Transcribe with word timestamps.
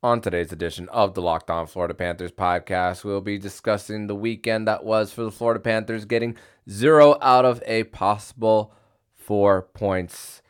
On 0.00 0.20
today's 0.20 0.52
edition 0.52 0.88
of 0.90 1.14
the 1.14 1.20
Locked 1.20 1.50
On 1.50 1.66
Florida 1.66 1.92
Panthers 1.92 2.30
podcast, 2.30 3.02
we'll 3.02 3.20
be 3.20 3.36
discussing 3.36 4.06
the 4.06 4.14
weekend 4.14 4.68
that 4.68 4.84
was 4.84 5.12
for 5.12 5.24
the 5.24 5.30
Florida 5.32 5.58
Panthers, 5.58 6.04
getting 6.04 6.36
zero 6.70 7.18
out 7.20 7.44
of 7.44 7.60
a 7.66 7.82
possible 7.82 8.72
four 9.16 9.62
points 9.62 10.40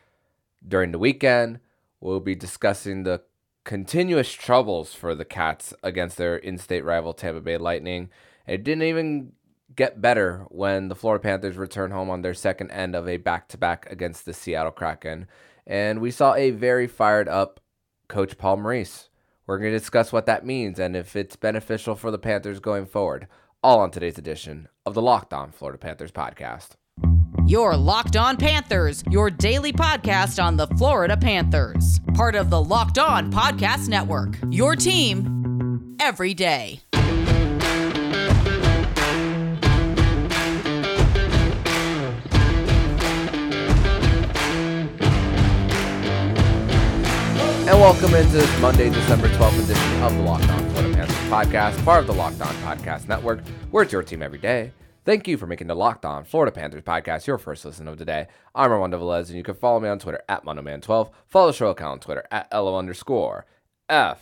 during 0.67 0.93
the 0.93 0.99
weekend. 0.99 1.61
We'll 1.99 2.21
be 2.21 2.35
discussing 2.35 3.05
the 3.05 3.23
continuous 3.65 4.31
troubles 4.31 4.93
for 4.93 5.15
the 5.15 5.25
Cats 5.25 5.73
against 5.83 6.19
their 6.19 6.37
in 6.37 6.59
state 6.59 6.85
rival 6.85 7.15
Tampa 7.15 7.41
Bay 7.41 7.57
Lightning. 7.57 8.11
It 8.47 8.65
didn't 8.65 8.83
even 8.83 9.33
get 9.75 10.03
better 10.03 10.45
when 10.51 10.89
the 10.89 10.95
Florida 10.95 11.23
Panthers 11.23 11.57
returned 11.57 11.95
home 11.95 12.11
on 12.11 12.21
their 12.21 12.35
second 12.35 12.71
end 12.71 12.95
of 12.95 13.09
a 13.09 13.17
back 13.17 13.49
to 13.49 13.57
back 13.57 13.91
against 13.91 14.27
the 14.27 14.35
Seattle 14.35 14.73
Kraken. 14.73 15.27
And 15.67 16.03
we 16.03 16.11
saw 16.11 16.35
a 16.35 16.51
very 16.51 16.87
fired 16.87 17.31
up 17.31 17.61
Coach 18.09 18.37
Paul 18.37 18.59
Maurice. 18.59 19.08
We're 19.49 19.59
going 19.59 19.73
to 19.73 19.79
discuss 19.79 20.13
what 20.13 20.27
that 20.27 20.45
means 20.45 20.79
and 20.79 20.95
if 20.95 21.17
it's 21.17 21.35
beneficial 21.35 21.95
for 21.97 22.11
the 22.11 22.19
Panthers 22.19 22.61
going 22.61 22.85
forward. 22.85 23.27
All 23.63 23.81
on 23.81 23.91
today's 23.91 24.19
edition 24.19 24.69
of 24.85 24.93
the 24.93 25.01
Locked 25.01 25.33
On 25.33 25.51
Florida 25.51 25.79
Panthers 25.79 26.13
podcast. 26.13 26.73
Your 27.47 27.75
Locked 27.75 28.15
On 28.15 28.37
Panthers, 28.37 29.03
your 29.11 29.31
daily 29.31 29.73
podcast 29.73 30.43
on 30.43 30.59
the 30.59 30.67
Florida 30.67 31.17
Panthers. 31.17 31.99
Part 32.15 32.35
of 32.35 32.51
the 32.51 32.63
Locked 32.63 32.99
On 32.99 33.33
Podcast 33.33 33.89
Network. 33.89 34.39
Your 34.51 34.77
team 34.77 35.97
every 35.99 36.35
day. 36.35 36.83
And 47.69 47.79
welcome 47.79 48.15
into 48.15 48.33
this 48.33 48.61
Monday, 48.63 48.89
December 48.89 49.29
12th 49.29 49.63
edition 49.63 50.03
of 50.03 50.15
the 50.15 50.23
Locked 50.23 50.49
On 50.49 50.71
Florida 50.71 50.95
Panthers 50.95 51.17
podcast, 51.29 51.85
part 51.85 52.01
of 52.01 52.07
the 52.07 52.15
Locked 52.15 52.41
On 52.41 52.55
Podcast 52.63 53.09
Network, 53.09 53.47
where 53.71 53.83
it's 53.83 53.93
your 53.93 54.03
team 54.03 54.23
every 54.23 54.39
day. 54.39 54.73
Thank 55.05 55.29
you 55.29 55.37
for 55.37 55.47
making 55.47 55.67
the 55.67 55.75
Locked 55.75 56.07
On 56.07 56.25
Florida 56.25 56.51
Panthers 56.51 56.81
podcast 56.81 57.27
your 57.27 57.37
first 57.37 57.67
listen 57.67 57.87
of 57.87 57.99
the 57.99 58.07
day. 58.07 58.27
I'm 58.55 58.73
Armando 58.73 58.99
Velez, 58.99 59.29
and 59.29 59.37
you 59.37 59.43
can 59.43 59.55
follow 59.55 59.81
me 59.81 59.91
on 59.91 59.99
Twitter 59.99 60.23
at 60.31 60.47
MondoMan12. 60.47 61.11
Follow 61.27 61.49
the 61.49 61.53
show 61.53 61.69
account 61.69 61.93
on 61.93 62.01
Twitter 62.01 62.27
at 62.31 62.49
LO 62.55 62.75
underscore 62.75 63.45
FLA 63.91 64.17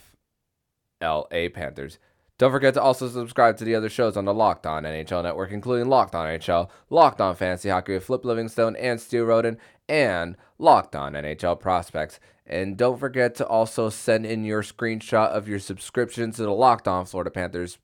Panthers. 1.55 2.01
Don't 2.39 2.51
forget 2.51 2.75
to 2.75 2.83
also 2.83 3.09
subscribe 3.09 3.59
to 3.59 3.65
the 3.65 3.77
other 3.77 3.89
shows 3.89 4.17
on 4.17 4.25
the 4.25 4.35
Locked 4.35 4.67
On 4.67 4.83
NHL 4.83 5.23
Network, 5.23 5.53
including 5.53 5.89
Locked 5.89 6.17
On 6.17 6.27
NHL, 6.27 6.69
Locked 6.91 7.21
On 7.21 7.37
Fantasy 7.37 7.69
Hockey 7.69 7.93
with 7.93 8.07
Flip 8.07 8.25
Livingstone 8.25 8.75
and 8.75 9.01
Stu 9.01 9.25
Roden, 9.25 9.57
and 9.89 10.37
Locked 10.59 10.97
On 10.97 11.13
NHL 11.13 11.61
Prospects. 11.61 12.19
And 12.47 12.77
don't 12.77 12.99
forget 12.99 13.35
to 13.37 13.47
also 13.47 13.91
send 13.91 14.25
in 14.25 14.45
your 14.45 14.63
screenshot 14.63 15.31
of 15.31 15.49
your 15.49 15.59
subscription 15.59 16.31
to 16.33 16.43
the 16.43 16.51
Locked 16.51 16.87
On 16.87 17.05
Florida 17.05 17.31
Panthers 17.31 17.79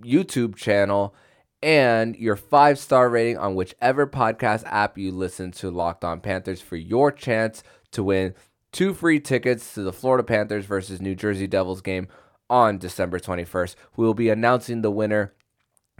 YouTube 0.00 0.56
channel 0.56 1.14
and 1.62 2.16
your 2.16 2.36
five 2.36 2.78
star 2.78 3.08
rating 3.08 3.38
on 3.38 3.54
whichever 3.54 4.06
podcast 4.06 4.64
app 4.66 4.98
you 4.98 5.12
listen 5.12 5.52
to 5.52 5.70
Locked 5.70 6.04
On 6.04 6.20
Panthers 6.20 6.60
for 6.60 6.76
your 6.76 7.12
chance 7.12 7.62
to 7.92 8.02
win 8.02 8.34
two 8.72 8.92
free 8.92 9.20
tickets 9.20 9.74
to 9.74 9.82
the 9.82 9.92
Florida 9.92 10.24
Panthers 10.24 10.66
versus 10.66 11.00
New 11.00 11.14
Jersey 11.14 11.46
Devils 11.46 11.80
game 11.80 12.08
on 12.50 12.78
December 12.78 13.18
21st. 13.18 13.76
We 13.96 14.04
will 14.04 14.14
be 14.14 14.28
announcing 14.28 14.82
the 14.82 14.90
winner 14.90 15.32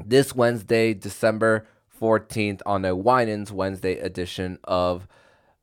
this 0.04 0.34
Wednesday, 0.34 0.94
December 0.94 1.66
14th, 2.00 2.60
on 2.66 2.84
a 2.84 2.96
Winans 2.96 3.52
Wednesday 3.52 3.98
edition 3.98 4.58
of 4.64 5.06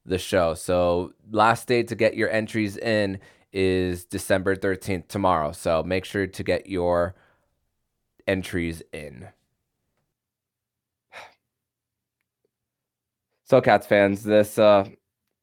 the 0.09 0.17
show. 0.17 0.55
So 0.55 1.13
last 1.31 1.67
day 1.67 1.83
to 1.83 1.95
get 1.95 2.15
your 2.15 2.29
entries 2.29 2.75
in 2.77 3.19
is 3.53 4.05
December 4.05 4.55
13th 4.55 5.07
tomorrow. 5.07 5.52
So 5.52 5.83
make 5.83 6.03
sure 6.03 6.27
to 6.27 6.43
get 6.43 6.67
your 6.67 7.15
entries 8.27 8.81
in. 8.91 9.30
So 13.45 13.61
Cats 13.61 13.87
fans, 13.87 14.21
this 14.21 14.59
uh, 14.59 14.87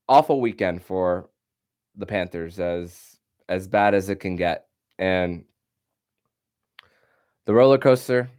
awful 0.08 0.40
weekend 0.40 0.80
for 0.84 1.28
the 1.96 2.06
Panthers 2.06 2.60
as 2.60 3.18
as 3.48 3.66
bad 3.66 3.94
as 3.94 4.08
it 4.08 4.20
can 4.20 4.36
get. 4.36 4.68
And 4.96 5.44
the 7.46 7.52
roller 7.52 7.78
coaster 7.78 8.30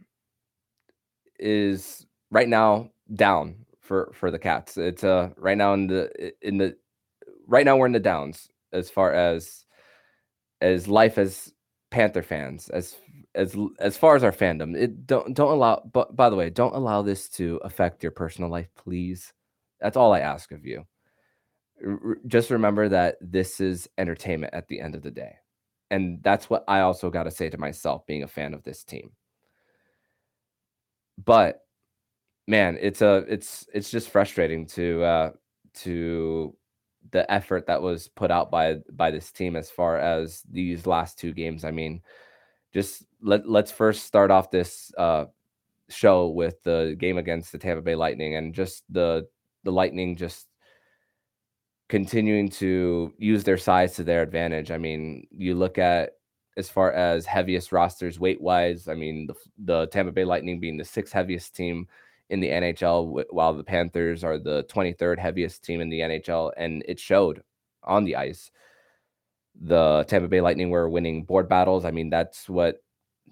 is 1.38 2.06
right 2.30 2.48
now 2.48 2.88
down 3.14 3.66
for 3.88 4.12
for 4.14 4.30
the 4.30 4.38
Cats. 4.38 4.76
It's 4.76 5.02
uh 5.02 5.30
right 5.36 5.58
now 5.58 5.72
in 5.74 5.88
the 5.88 6.32
in 6.46 6.58
the 6.58 6.76
right 7.46 7.64
now 7.64 7.76
we're 7.76 7.86
in 7.86 7.92
the 7.92 7.98
downs 7.98 8.48
as 8.72 8.90
far 8.90 9.12
as 9.12 9.64
as 10.60 10.86
life 10.86 11.18
as 11.18 11.52
Panther 11.90 12.22
fans 12.22 12.68
as 12.68 12.96
as 13.34 13.56
as 13.80 13.96
far 13.96 14.14
as 14.14 14.22
our 14.22 14.32
fandom. 14.32 14.76
It 14.76 15.06
don't 15.06 15.34
don't 15.34 15.52
allow 15.52 15.82
but 15.92 16.14
by 16.14 16.28
the 16.30 16.36
way, 16.36 16.50
don't 16.50 16.76
allow 16.76 17.02
this 17.02 17.28
to 17.30 17.58
affect 17.64 18.02
your 18.02 18.12
personal 18.12 18.50
life, 18.50 18.68
please. 18.76 19.32
That's 19.80 19.96
all 19.96 20.12
I 20.12 20.20
ask 20.20 20.52
of 20.52 20.66
you. 20.66 20.84
R- 21.84 22.18
just 22.26 22.50
remember 22.50 22.88
that 22.90 23.16
this 23.22 23.60
is 23.60 23.88
entertainment 23.96 24.52
at 24.54 24.68
the 24.68 24.80
end 24.80 24.94
of 24.94 25.02
the 25.02 25.10
day. 25.10 25.36
And 25.90 26.22
that's 26.22 26.50
what 26.50 26.64
I 26.68 26.80
also 26.80 27.08
got 27.10 27.22
to 27.24 27.30
say 27.30 27.48
to 27.48 27.58
myself 27.58 28.06
being 28.06 28.22
a 28.22 28.28
fan 28.28 28.52
of 28.52 28.62
this 28.64 28.84
team. 28.84 29.12
But 31.24 31.62
man, 32.48 32.78
it's 32.80 33.02
a 33.02 33.24
it's 33.28 33.68
it's 33.74 33.90
just 33.90 34.10
frustrating 34.10 34.66
to 34.66 35.02
uh 35.04 35.30
to 35.74 36.56
the 37.10 37.30
effort 37.30 37.66
that 37.66 37.80
was 37.80 38.08
put 38.08 38.30
out 38.30 38.50
by 38.50 38.76
by 38.92 39.10
this 39.10 39.30
team 39.30 39.54
as 39.54 39.70
far 39.70 39.98
as 39.98 40.42
these 40.50 40.86
last 40.86 41.18
two 41.18 41.32
games. 41.32 41.64
I 41.64 41.70
mean, 41.70 42.02
just 42.72 43.04
let 43.22 43.48
let's 43.48 43.70
first 43.70 44.04
start 44.04 44.30
off 44.30 44.50
this 44.50 44.90
uh 44.98 45.26
show 45.90 46.28
with 46.28 46.62
the 46.64 46.96
game 46.98 47.18
against 47.18 47.52
the 47.52 47.58
Tampa 47.58 47.82
Bay 47.82 47.94
Lightning 47.94 48.34
and 48.36 48.54
just 48.54 48.82
the 48.90 49.28
the 49.64 49.72
Lightning 49.72 50.16
just 50.16 50.46
continuing 51.88 52.48
to 52.48 53.12
use 53.18 53.44
their 53.44 53.56
size 53.58 53.94
to 53.94 54.04
their 54.04 54.22
advantage. 54.22 54.70
I 54.70 54.78
mean, 54.78 55.26
you 55.30 55.54
look 55.54 55.78
at 55.78 56.12
as 56.56 56.68
far 56.68 56.92
as 56.92 57.24
heaviest 57.26 57.72
rosters 57.72 58.18
weight 58.18 58.40
wise, 58.40 58.88
I 58.88 58.94
mean, 58.94 59.26
the, 59.26 59.34
the 59.58 59.86
Tampa 59.86 60.12
Bay 60.12 60.24
Lightning 60.24 60.60
being 60.60 60.76
the 60.76 60.84
sixth 60.84 61.12
heaviest 61.12 61.54
team 61.54 61.86
in 62.30 62.40
the 62.40 62.48
NHL, 62.48 63.24
while 63.30 63.54
the 63.54 63.64
Panthers 63.64 64.22
are 64.24 64.38
the 64.38 64.64
23rd 64.64 65.18
heaviest 65.18 65.64
team 65.64 65.80
in 65.80 65.88
the 65.88 66.00
NHL, 66.00 66.52
and 66.56 66.82
it 66.86 67.00
showed 67.00 67.42
on 67.82 68.04
the 68.04 68.16
ice. 68.16 68.50
The 69.60 70.04
Tampa 70.08 70.28
Bay 70.28 70.40
Lightning 70.40 70.70
were 70.70 70.88
winning 70.88 71.24
board 71.24 71.48
battles. 71.48 71.84
I 71.84 71.90
mean, 71.90 72.10
that's 72.10 72.48
what 72.48 72.82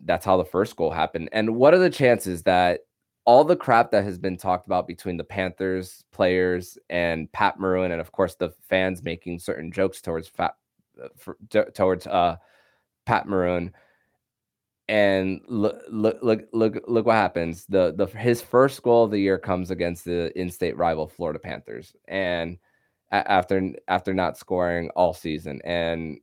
that's 0.04 0.24
how 0.24 0.36
the 0.36 0.44
first 0.44 0.76
goal 0.76 0.90
happened. 0.90 1.28
And 1.32 1.56
what 1.56 1.72
are 1.74 1.78
the 1.78 1.90
chances 1.90 2.42
that 2.42 2.80
all 3.24 3.44
the 3.44 3.56
crap 3.56 3.90
that 3.90 4.04
has 4.04 4.18
been 4.18 4.36
talked 4.36 4.66
about 4.66 4.86
between 4.86 5.16
the 5.16 5.24
Panthers 5.24 6.04
players 6.12 6.78
and 6.90 7.30
Pat 7.32 7.58
Maroon, 7.58 7.92
and 7.92 8.00
of 8.00 8.12
course 8.12 8.36
the 8.36 8.50
fans 8.62 9.02
making 9.02 9.38
certain 9.40 9.72
jokes 9.72 10.00
towards 10.00 10.28
Fat, 10.28 10.54
uh, 11.02 11.08
for, 11.16 11.36
towards 11.74 12.06
uh, 12.06 12.36
Pat 13.04 13.26
Maroon, 13.26 13.72
and 14.88 15.40
look 15.48 15.82
look 15.90 16.18
look 16.52 16.78
look 16.86 17.06
what 17.06 17.16
happens. 17.16 17.66
The 17.66 17.92
the 17.96 18.06
his 18.06 18.40
first 18.40 18.82
goal 18.82 19.04
of 19.04 19.10
the 19.10 19.18
year 19.18 19.38
comes 19.38 19.70
against 19.70 20.04
the 20.04 20.36
in-state 20.38 20.76
rival 20.76 21.08
Florida 21.08 21.38
Panthers, 21.38 21.94
and 22.06 22.58
after 23.10 23.72
after 23.88 24.14
not 24.14 24.38
scoring 24.38 24.90
all 24.94 25.12
season, 25.12 25.60
and 25.64 26.18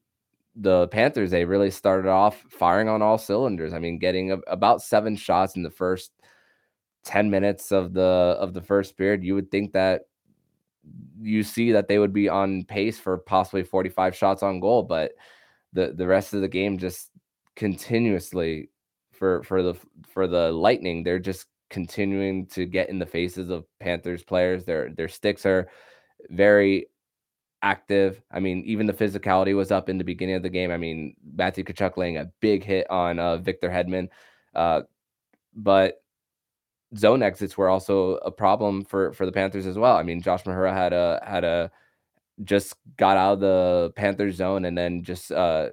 the 0.56 0.88
Panthers 0.90 1.32
they 1.32 1.46
really 1.46 1.72
started 1.72 2.10
off 2.10 2.44
firing 2.50 2.88
on 2.88 3.02
all 3.02 3.18
cylinders. 3.18 3.74
I 3.74 3.80
mean, 3.80 3.98
getting 3.98 4.32
a, 4.32 4.38
about 4.48 4.82
seven 4.82 5.16
shots 5.16 5.56
in 5.56 5.64
the 5.64 5.70
first 5.70 6.12
ten 7.04 7.30
minutes 7.30 7.72
of 7.72 7.94
the 7.94 8.02
of 8.40 8.54
the 8.54 8.62
first 8.62 8.98
period. 8.98 9.24
You 9.24 9.36
would 9.36 9.52
think 9.52 9.74
that 9.74 10.04
you 11.22 11.44
see 11.44 11.72
that 11.74 11.88
they 11.88 12.00
would 12.00 12.14
be 12.14 12.30
on 12.30 12.66
pace 12.66 13.00
for 13.00 13.18
possibly 13.18 13.64
45 13.64 14.16
shots 14.16 14.44
on 14.44 14.60
goal, 14.60 14.84
but 14.84 15.14
the 15.74 15.94
the 15.94 16.08
rest 16.08 16.34
of 16.34 16.42
the 16.42 16.48
game 16.48 16.78
just 16.78 17.10
continuously 17.56 18.70
for 19.12 19.44
for 19.44 19.64
the 19.64 19.76
for 20.08 20.28
the 20.28 20.52
Lightning, 20.52 21.04
they're 21.04 21.20
just 21.20 21.48
continuing 21.70 22.46
to 22.48 22.66
get 22.66 22.90
in 22.90 23.00
the 23.00 23.06
faces 23.06 23.50
of 23.50 23.66
Panthers 23.80 24.24
players. 24.24 24.66
Their 24.66 24.90
their 24.90 25.08
sticks 25.08 25.46
are 25.46 25.70
very 26.30 26.88
active. 27.62 28.22
I 28.32 28.40
mean, 28.40 28.64
even 28.66 28.86
the 28.86 28.94
physicality 28.94 29.56
was 29.56 29.72
up 29.72 29.90
in 29.90 29.98
the 29.98 30.04
beginning 30.04 30.36
of 30.36 30.44
the 30.44 30.50
game. 30.50 30.72
I 30.72 30.78
mean, 30.78 31.16
Matthew 31.36 31.64
Tkachuk 31.64 31.98
laying 31.98 32.18
a 32.18 32.32
big 32.42 32.64
hit 32.64 32.90
on 32.90 33.20
uh, 33.20 33.38
Victor 33.38 33.70
Hedman, 33.70 34.10
uh, 34.54 34.82
but 35.56 36.04
zone 36.96 37.24
exits 37.24 37.58
were 37.58 37.70
also 37.70 38.16
a 38.18 38.32
problem 38.32 38.86
for 38.86 39.14
for 39.14 39.26
the 39.26 39.32
Panthers 39.32 39.66
as 39.66 39.78
well. 39.78 39.96
I 39.96 40.04
mean, 40.04 40.22
Josh 40.22 40.44
Mahura 40.44 40.74
had 40.74 40.94
a 40.94 41.22
had 41.26 41.44
a 41.44 41.72
just 42.44 42.76
got 42.98 43.18
out 43.18 43.34
of 43.34 43.40
the 43.40 43.94
Panthers 43.96 44.36
zone 44.36 44.66
and 44.66 44.78
then 44.78 45.04
just 45.04 45.32
uh 45.32 45.70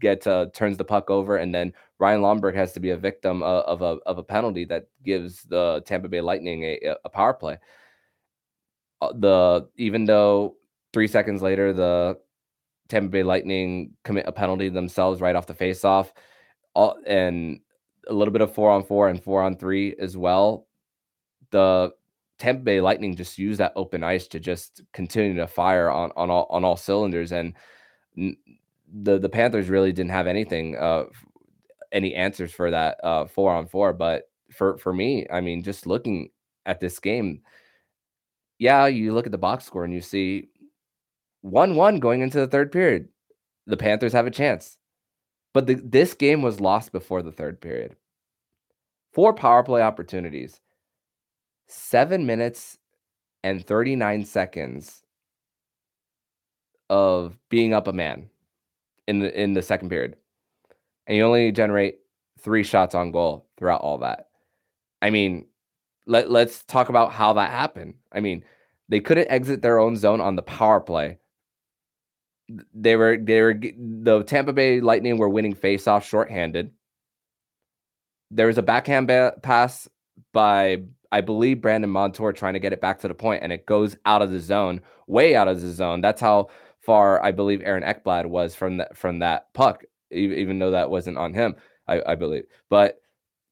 get 0.00 0.26
uh, 0.26 0.46
turns 0.52 0.76
the 0.76 0.84
puck 0.84 1.10
over, 1.10 1.36
and 1.36 1.54
then 1.54 1.72
Ryan 1.98 2.20
Lomberg 2.20 2.54
has 2.54 2.72
to 2.72 2.80
be 2.80 2.90
a 2.90 2.96
victim 2.96 3.42
of, 3.42 3.64
of 3.64 3.82
a 3.82 4.00
of 4.06 4.18
a 4.18 4.22
penalty 4.22 4.64
that 4.66 4.88
gives 5.04 5.42
the 5.44 5.82
Tampa 5.86 6.08
Bay 6.08 6.20
Lightning 6.20 6.64
a, 6.64 6.96
a 7.04 7.08
power 7.08 7.34
play. 7.34 7.58
Uh, 9.00 9.12
the 9.14 9.68
even 9.76 10.04
though 10.04 10.56
three 10.92 11.08
seconds 11.08 11.42
later 11.42 11.72
the 11.72 12.18
Tampa 12.88 13.08
Bay 13.08 13.22
Lightning 13.22 13.92
commit 14.04 14.26
a 14.28 14.32
penalty 14.32 14.68
themselves 14.68 15.20
right 15.20 15.36
off 15.36 15.46
the 15.46 15.54
faceoff, 15.54 16.10
all 16.74 16.98
and 17.06 17.60
a 18.08 18.12
little 18.12 18.32
bit 18.32 18.42
of 18.42 18.54
four 18.54 18.70
on 18.70 18.84
four 18.84 19.08
and 19.08 19.22
four 19.22 19.42
on 19.42 19.56
three 19.56 19.94
as 19.98 20.16
well. 20.16 20.66
The 21.50 21.92
Tampa 22.38 22.62
Bay 22.62 22.80
Lightning 22.80 23.16
just 23.16 23.38
use 23.38 23.58
that 23.58 23.72
open 23.76 24.04
ice 24.04 24.26
to 24.28 24.40
just 24.40 24.82
continue 24.92 25.36
to 25.36 25.46
fire 25.46 25.90
on 25.90 26.12
on 26.16 26.30
all 26.30 26.46
on 26.50 26.64
all 26.64 26.76
cylinders, 26.76 27.32
and 27.32 27.54
the 29.02 29.18
the 29.18 29.28
Panthers 29.28 29.68
really 29.68 29.92
didn't 29.92 30.10
have 30.10 30.26
anything, 30.26 30.76
uh, 30.76 31.04
any 31.92 32.14
answers 32.14 32.52
for 32.52 32.70
that 32.70 32.98
uh, 33.04 33.26
four 33.26 33.52
on 33.52 33.66
four. 33.66 33.92
But 33.92 34.30
for 34.52 34.78
for 34.78 34.92
me, 34.92 35.26
I 35.30 35.40
mean, 35.40 35.62
just 35.62 35.86
looking 35.86 36.30
at 36.64 36.80
this 36.80 36.98
game, 36.98 37.42
yeah, 38.58 38.86
you 38.86 39.12
look 39.12 39.26
at 39.26 39.32
the 39.32 39.38
box 39.38 39.64
score 39.64 39.84
and 39.84 39.92
you 39.92 40.00
see 40.00 40.48
one 41.42 41.74
one 41.76 42.00
going 42.00 42.22
into 42.22 42.40
the 42.40 42.46
third 42.46 42.72
period. 42.72 43.08
The 43.66 43.76
Panthers 43.76 44.12
have 44.12 44.26
a 44.26 44.30
chance, 44.30 44.78
but 45.52 45.66
the, 45.66 45.74
this 45.74 46.14
game 46.14 46.40
was 46.42 46.60
lost 46.60 46.92
before 46.92 47.22
the 47.22 47.32
third 47.32 47.60
period. 47.60 47.96
Four 49.12 49.34
power 49.34 49.62
play 49.62 49.82
opportunities 49.82 50.60
seven 51.68 52.26
minutes 52.26 52.78
and 53.42 53.66
39 53.66 54.24
seconds 54.24 55.02
of 56.88 57.36
being 57.48 57.74
up 57.74 57.88
a 57.88 57.92
man 57.92 58.30
in 59.06 59.20
the 59.20 59.40
in 59.40 59.54
the 59.54 59.62
second 59.62 59.88
period. 59.88 60.16
And 61.06 61.16
you 61.16 61.24
only 61.24 61.52
generate 61.52 61.98
three 62.40 62.62
shots 62.62 62.94
on 62.94 63.12
goal 63.12 63.46
throughout 63.56 63.80
all 63.80 63.98
that. 63.98 64.28
I 65.02 65.10
mean, 65.10 65.46
let, 66.06 66.30
let's 66.30 66.64
talk 66.64 66.88
about 66.88 67.12
how 67.12 67.34
that 67.34 67.50
happened. 67.50 67.94
I 68.12 68.20
mean, 68.20 68.44
they 68.88 69.00
couldn't 69.00 69.30
exit 69.30 69.62
their 69.62 69.78
own 69.78 69.96
zone 69.96 70.20
on 70.20 70.36
the 70.36 70.42
power 70.42 70.80
play. 70.80 71.18
They 72.74 72.94
were 72.94 73.16
they 73.16 73.42
were 73.42 73.54
the 73.54 74.22
Tampa 74.24 74.52
Bay 74.52 74.80
Lightning 74.80 75.18
were 75.18 75.28
winning 75.28 75.54
faceoff 75.54 76.04
shorthanded. 76.04 76.70
There 78.30 78.46
was 78.46 78.58
a 78.58 78.62
backhand 78.62 79.08
ba- 79.08 79.34
pass 79.42 79.88
by 80.32 80.82
I 81.10 81.20
believe 81.20 81.60
Brandon 81.60 81.90
Montour 81.90 82.32
trying 82.32 82.54
to 82.54 82.60
get 82.60 82.72
it 82.72 82.80
back 82.80 83.00
to 83.00 83.08
the 83.08 83.14
point 83.14 83.42
and 83.42 83.52
it 83.52 83.66
goes 83.66 83.96
out 84.06 84.22
of 84.22 84.30
the 84.30 84.38
zone, 84.38 84.80
way 85.08 85.34
out 85.34 85.48
of 85.48 85.60
the 85.60 85.72
zone. 85.72 86.00
That's 86.00 86.20
how 86.20 86.50
far 86.86 87.22
I 87.22 87.32
believe 87.32 87.60
Aaron 87.64 87.82
Ekblad 87.82 88.26
was 88.26 88.54
from 88.54 88.78
that 88.78 88.96
from 88.96 89.18
that 89.18 89.52
puck, 89.52 89.84
even 90.10 90.58
though 90.58 90.70
that 90.70 90.90
wasn't 90.90 91.18
on 91.18 91.34
him, 91.34 91.56
I, 91.88 92.00
I 92.06 92.14
believe. 92.14 92.44
But 92.70 93.00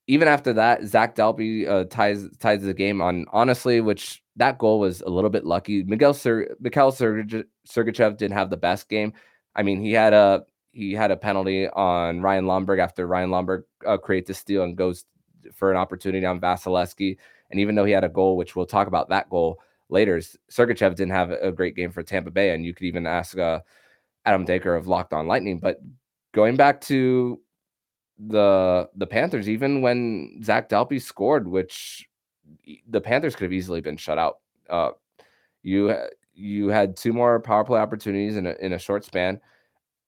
even 0.06 0.28
after 0.28 0.52
that, 0.54 0.84
Zach 0.84 1.16
Dalpe 1.16 1.68
uh, 1.68 1.84
ties 1.84 2.28
ties 2.38 2.62
the 2.62 2.74
game 2.74 3.00
on 3.02 3.26
honestly, 3.32 3.80
which 3.80 4.22
that 4.36 4.58
goal 4.58 4.80
was 4.80 5.00
a 5.02 5.08
little 5.08 5.30
bit 5.30 5.44
lucky. 5.44 5.82
Miguel 5.82 6.14
Sir, 6.14 6.54
Mikhail 6.60 6.92
Sergachev 6.92 8.16
didn't 8.16 8.32
have 8.32 8.50
the 8.50 8.56
best 8.56 8.88
game. 8.88 9.12
I 9.56 9.62
mean, 9.62 9.80
he 9.80 9.92
had 9.92 10.12
a 10.12 10.44
he 10.72 10.92
had 10.92 11.10
a 11.10 11.16
penalty 11.16 11.68
on 11.68 12.20
Ryan 12.20 12.46
Lomberg 12.46 12.80
after 12.80 13.06
Ryan 13.06 13.30
Lomberg 13.30 13.64
uh, 13.86 13.96
creates 13.96 14.30
a 14.30 14.34
steal 14.34 14.64
and 14.64 14.76
goes 14.76 15.04
for 15.54 15.70
an 15.70 15.76
opportunity 15.76 16.26
on 16.26 16.40
Vasilevskiy. 16.40 17.16
And 17.50 17.60
even 17.60 17.74
though 17.74 17.84
he 17.84 17.92
had 17.92 18.04
a 18.04 18.08
goal, 18.08 18.36
which 18.36 18.56
we'll 18.56 18.66
talk 18.66 18.88
about 18.88 19.08
that 19.10 19.30
goal 19.30 19.60
later, 19.88 20.20
Sergachev 20.50 20.94
didn't 20.94 21.12
have 21.12 21.30
a 21.30 21.52
great 21.52 21.76
game 21.76 21.92
for 21.92 22.02
Tampa 22.02 22.30
Bay. 22.30 22.54
And 22.54 22.64
you 22.64 22.74
could 22.74 22.86
even 22.86 23.06
ask 23.06 23.38
uh, 23.38 23.60
Adam 24.24 24.44
Daker 24.44 24.74
of 24.74 24.86
Locked 24.86 25.12
On 25.12 25.26
Lightning. 25.26 25.58
But 25.58 25.80
going 26.32 26.56
back 26.56 26.80
to 26.82 27.40
the 28.18 28.88
the 28.94 29.06
Panthers, 29.06 29.48
even 29.48 29.82
when 29.82 30.40
Zach 30.42 30.68
Dalpe 30.68 31.02
scored, 31.02 31.48
which 31.48 32.06
the 32.88 33.00
Panthers 33.00 33.34
could 33.34 33.44
have 33.44 33.52
easily 33.52 33.80
been 33.80 33.96
shut 33.96 34.18
out. 34.18 34.38
Uh, 34.70 34.90
you 35.62 35.94
you 36.34 36.68
had 36.68 36.96
two 36.96 37.12
more 37.12 37.40
power 37.40 37.64
play 37.64 37.80
opportunities 37.80 38.36
in 38.36 38.46
a, 38.46 38.54
in 38.60 38.72
a 38.72 38.78
short 38.78 39.04
span 39.04 39.40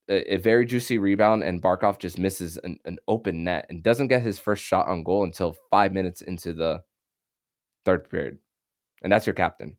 a, 0.08 0.34
a 0.34 0.37
very 0.37 0.67
juicy 0.67 0.99
rebound, 0.99 1.43
and 1.43 1.62
Barkov 1.62 1.99
just 1.99 2.19
misses 2.19 2.58
an, 2.58 2.79
an 2.84 2.99
open 3.08 3.44
net 3.44 3.67
and 3.69 3.82
doesn't 3.82 4.08
get 4.08 4.22
his 4.22 4.38
first 4.38 4.64
shot 4.64 4.88
on 4.88 5.02
goal 5.02 5.25
until 5.25 5.56
five 5.70 5.93
minutes 5.93 6.22
into 6.22 6.52
the 6.52 6.82
third 7.84 8.08
period. 8.08 8.38
And 9.02 9.12
that's 9.12 9.26
your 9.26 9.34
captain. 9.34 9.76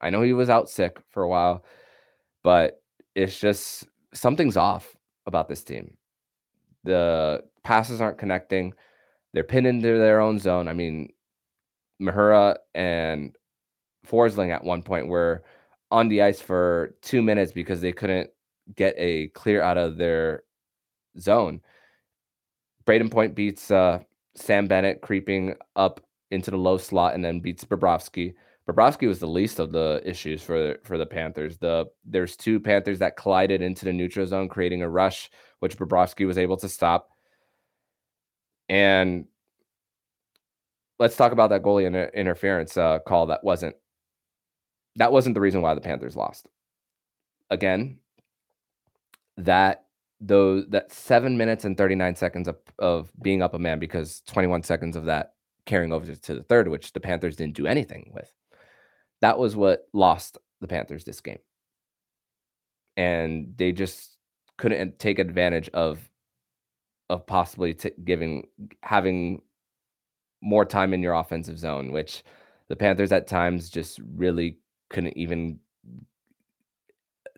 I 0.00 0.10
know 0.10 0.22
he 0.22 0.32
was 0.32 0.50
out 0.50 0.68
sick 0.68 0.98
for 1.10 1.22
a 1.22 1.28
while, 1.28 1.64
but 2.42 2.82
it's 3.14 3.38
just 3.38 3.86
something's 4.12 4.56
off 4.56 4.94
about 5.26 5.48
this 5.48 5.64
team. 5.64 5.96
The 6.84 7.42
passes 7.64 8.00
aren't 8.00 8.18
connecting. 8.18 8.74
They're 9.32 9.44
pinned 9.44 9.66
into 9.66 9.98
their 9.98 10.20
own 10.20 10.38
zone. 10.38 10.68
I 10.68 10.72
mean, 10.72 11.12
Mahura 12.00 12.56
and 12.74 13.34
Forsling 14.06 14.54
at 14.54 14.64
one 14.64 14.82
point 14.82 15.08
were 15.08 15.42
on 15.90 16.08
the 16.08 16.22
ice 16.22 16.40
for 16.40 16.94
two 17.02 17.22
minutes 17.22 17.52
because 17.52 17.80
they 17.80 17.92
couldn't 17.92 18.30
get 18.74 18.94
a 18.98 19.28
clear 19.28 19.62
out 19.62 19.78
of 19.78 19.96
their 19.96 20.42
zone. 21.18 21.60
Brayden 22.86 23.10
Point 23.10 23.34
beats 23.34 23.70
uh, 23.70 24.00
Sam 24.36 24.66
Bennett 24.66 25.00
creeping 25.00 25.56
up 25.74 26.00
into 26.30 26.50
the 26.50 26.56
low 26.56 26.78
slot 26.78 27.14
and 27.14 27.24
then 27.24 27.40
beats 27.40 27.64
Bobrovsky. 27.64 28.34
Bobrovsky 28.68 29.06
was 29.06 29.20
the 29.20 29.28
least 29.28 29.60
of 29.60 29.70
the 29.70 30.02
issues 30.04 30.42
for 30.42 30.76
for 30.82 30.98
the 30.98 31.06
Panthers. 31.06 31.56
The 31.58 31.86
there's 32.04 32.36
two 32.36 32.58
Panthers 32.58 32.98
that 32.98 33.16
collided 33.16 33.62
into 33.62 33.84
the 33.84 33.92
neutral 33.92 34.26
zone, 34.26 34.48
creating 34.48 34.82
a 34.82 34.88
rush, 34.88 35.30
which 35.60 35.78
Bobrovsky 35.78 36.26
was 36.26 36.38
able 36.38 36.56
to 36.58 36.68
stop. 36.68 37.08
And 38.68 39.26
let's 40.98 41.16
talk 41.16 41.30
about 41.32 41.50
that 41.50 41.62
goalie 41.62 41.86
inter- 41.86 42.10
interference 42.12 42.76
uh, 42.76 42.98
call. 42.98 43.26
That 43.26 43.44
wasn't 43.44 43.76
that 44.96 45.12
wasn't 45.12 45.34
the 45.34 45.40
reason 45.40 45.62
why 45.62 45.74
the 45.74 45.80
Panthers 45.80 46.16
lost. 46.16 46.48
Again, 47.50 47.98
that 49.36 49.84
those 50.20 50.66
that 50.70 50.92
seven 50.92 51.36
minutes 51.36 51.64
and 51.64 51.76
39 51.76 52.16
seconds 52.16 52.48
of, 52.48 52.56
of 52.78 53.12
being 53.22 53.42
up 53.42 53.54
a 53.54 53.58
man 53.58 53.78
because 53.78 54.22
21 54.26 54.62
seconds 54.62 54.96
of 54.96 55.04
that 55.04 55.34
carrying 55.66 55.92
over 55.92 56.14
to 56.14 56.34
the 56.34 56.42
third, 56.42 56.68
which 56.68 56.92
the 56.92 57.00
Panthers 57.00 57.36
didn't 57.36 57.56
do 57.56 57.66
anything 57.66 58.10
with. 58.14 58.30
That 59.20 59.38
was 59.38 59.56
what 59.56 59.86
lost 59.92 60.38
the 60.60 60.68
Panthers 60.68 61.04
this 61.04 61.20
game. 61.20 61.38
And 62.96 63.54
they 63.56 63.72
just 63.72 64.16
couldn't 64.56 64.98
take 64.98 65.18
advantage 65.18 65.68
of 65.74 65.98
of 67.08 67.26
possibly 67.26 67.74
t- 67.74 67.92
giving 68.04 68.48
having 68.82 69.42
more 70.40 70.64
time 70.64 70.92
in 70.92 71.02
your 71.02 71.14
offensive 71.14 71.58
zone, 71.58 71.92
which 71.92 72.24
the 72.68 72.76
Panthers 72.76 73.12
at 73.12 73.26
times 73.26 73.70
just 73.70 74.00
really 74.16 74.58
couldn't 74.90 75.16
even 75.16 75.60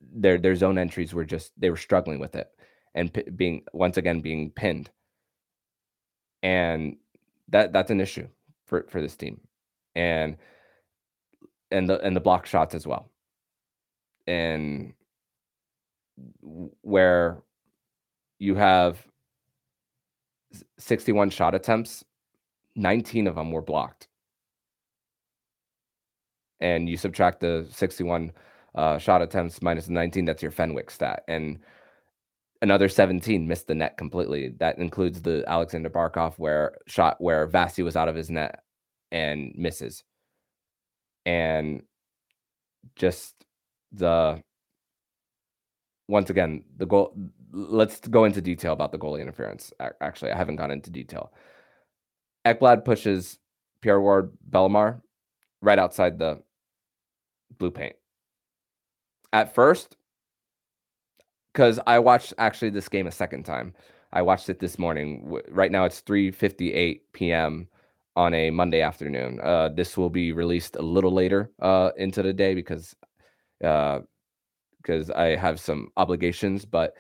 their 0.00 0.38
their 0.38 0.54
zone 0.54 0.78
entries 0.78 1.14
were 1.14 1.24
just 1.24 1.52
they 1.58 1.70
were 1.70 1.76
struggling 1.76 2.18
with 2.18 2.34
it 2.34 2.48
and 2.94 3.12
p- 3.12 3.28
being 3.36 3.62
once 3.72 3.96
again 3.96 4.20
being 4.20 4.50
pinned 4.50 4.90
and 6.42 6.96
that 7.48 7.72
that's 7.72 7.90
an 7.90 8.00
issue 8.00 8.26
for 8.66 8.86
for 8.88 9.00
this 9.00 9.16
team 9.16 9.40
and 9.94 10.36
and 11.70 11.88
the 11.88 12.00
and 12.00 12.16
the 12.16 12.20
block 12.20 12.46
shots 12.46 12.74
as 12.74 12.86
well 12.86 13.10
and 14.26 14.92
where 16.82 17.42
you 18.38 18.54
have 18.54 18.98
61 20.78 21.30
shot 21.30 21.54
attempts 21.54 22.04
19 22.76 23.26
of 23.26 23.34
them 23.34 23.50
were 23.50 23.62
blocked 23.62 24.08
and 26.60 26.88
you 26.88 26.96
subtract 26.96 27.40
the 27.40 27.66
61 27.70 28.32
uh, 28.74 28.98
shot 28.98 29.22
attempts 29.22 29.62
minus 29.62 29.88
19. 29.88 30.24
That's 30.24 30.42
your 30.42 30.52
Fenwick 30.52 30.90
stat. 30.90 31.24
And 31.28 31.58
another 32.62 32.88
17 32.88 33.46
missed 33.46 33.66
the 33.66 33.74
net 33.74 33.96
completely. 33.96 34.54
That 34.58 34.78
includes 34.78 35.22
the 35.22 35.44
Alexander 35.46 35.90
Barkov 35.90 36.34
where 36.38 36.78
shot 36.86 37.20
where 37.20 37.48
Vasi 37.48 37.84
was 37.84 37.96
out 37.96 38.08
of 38.08 38.16
his 38.16 38.30
net 38.30 38.62
and 39.10 39.52
misses. 39.56 40.04
And 41.28 41.82
just 42.96 43.34
the 43.92 44.42
once 46.08 46.30
again, 46.30 46.64
the 46.78 46.86
goal 46.86 47.14
let's 47.52 48.00
go 48.08 48.24
into 48.24 48.40
detail 48.40 48.72
about 48.72 48.92
the 48.92 48.98
goalie 48.98 49.20
interference. 49.20 49.70
Actually, 50.00 50.30
I 50.30 50.38
haven't 50.38 50.56
gone 50.56 50.70
into 50.70 50.88
detail. 50.88 51.30
Ekblad 52.46 52.86
pushes 52.86 53.38
Pierre 53.82 53.96
Edouard 53.96 54.32
Bellemare 54.48 55.02
right 55.60 55.78
outside 55.78 56.18
the 56.18 56.40
blue 57.58 57.70
paint 57.70 57.96
at 59.34 59.54
first, 59.54 59.98
because 61.52 61.78
I 61.86 61.98
watched 61.98 62.32
actually 62.38 62.70
this 62.70 62.88
game 62.88 63.06
a 63.06 63.12
second 63.12 63.42
time. 63.42 63.74
I 64.14 64.22
watched 64.22 64.48
it 64.48 64.60
this 64.60 64.78
morning. 64.78 65.38
Right 65.50 65.70
now 65.70 65.84
it's 65.84 66.00
3:58 66.00 67.00
p.m. 67.12 67.68
on 68.18 68.34
a 68.34 68.50
Monday 68.50 68.80
afternoon. 68.80 69.38
Uh, 69.40 69.68
this 69.68 69.96
will 69.96 70.10
be 70.10 70.32
released 70.32 70.74
a 70.74 70.82
little 70.82 71.12
later 71.12 71.52
uh, 71.62 71.90
into 71.96 72.20
the 72.20 72.32
day 72.32 72.52
because 72.52 72.96
uh, 73.62 74.00
because 74.82 75.08
I 75.08 75.36
have 75.36 75.60
some 75.60 75.92
obligations. 75.96 76.64
But 76.64 76.94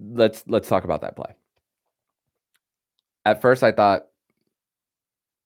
let's 0.00 0.42
let's 0.46 0.68
talk 0.70 0.84
about 0.84 1.02
that 1.02 1.16
play. 1.16 1.34
At 3.26 3.42
first, 3.42 3.62
I 3.62 3.72
thought 3.72 4.06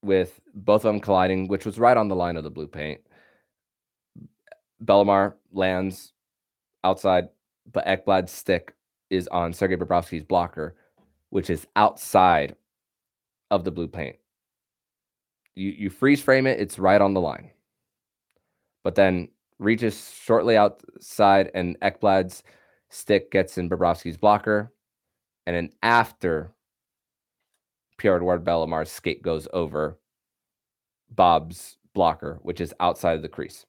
with 0.00 0.40
both 0.54 0.84
of 0.84 0.92
them 0.92 1.00
colliding, 1.00 1.48
which 1.48 1.66
was 1.66 1.80
right 1.80 1.96
on 1.96 2.06
the 2.06 2.14
line 2.14 2.36
of 2.36 2.44
the 2.44 2.50
blue 2.50 2.68
paint, 2.68 3.00
Bellemare 4.84 5.34
lands 5.52 6.12
outside, 6.84 7.28
but 7.72 7.86
Ekblad's 7.86 8.30
stick 8.30 8.76
is 9.10 9.26
on 9.28 9.52
Sergei 9.52 9.74
Bobrovsky's 9.74 10.22
blocker, 10.22 10.76
which 11.30 11.50
is 11.50 11.66
outside 11.76 12.54
of 13.50 13.64
the 13.64 13.70
blue 13.70 13.88
paint. 13.88 14.16
You 15.54 15.70
you 15.70 15.90
freeze 15.90 16.22
frame 16.22 16.46
it, 16.46 16.60
it's 16.60 16.78
right 16.78 17.00
on 17.00 17.14
the 17.14 17.20
line. 17.20 17.50
But 18.84 18.94
then 18.94 19.28
reaches 19.58 20.12
shortly 20.22 20.56
outside, 20.56 21.50
and 21.54 21.78
Ekblad's 21.80 22.42
stick 22.88 23.30
gets 23.30 23.58
in 23.58 23.68
Bobrovsky's 23.68 24.16
blocker. 24.16 24.72
And 25.46 25.56
then 25.56 25.70
after 25.82 26.52
Pierre 27.98 28.16
Edouard 28.16 28.44
Bellemare's 28.44 28.90
skate 28.90 29.22
goes 29.22 29.46
over 29.52 29.98
Bob's 31.10 31.76
blocker, 31.94 32.38
which 32.42 32.60
is 32.60 32.72
outside 32.80 33.16
of 33.16 33.22
the 33.22 33.28
crease. 33.28 33.66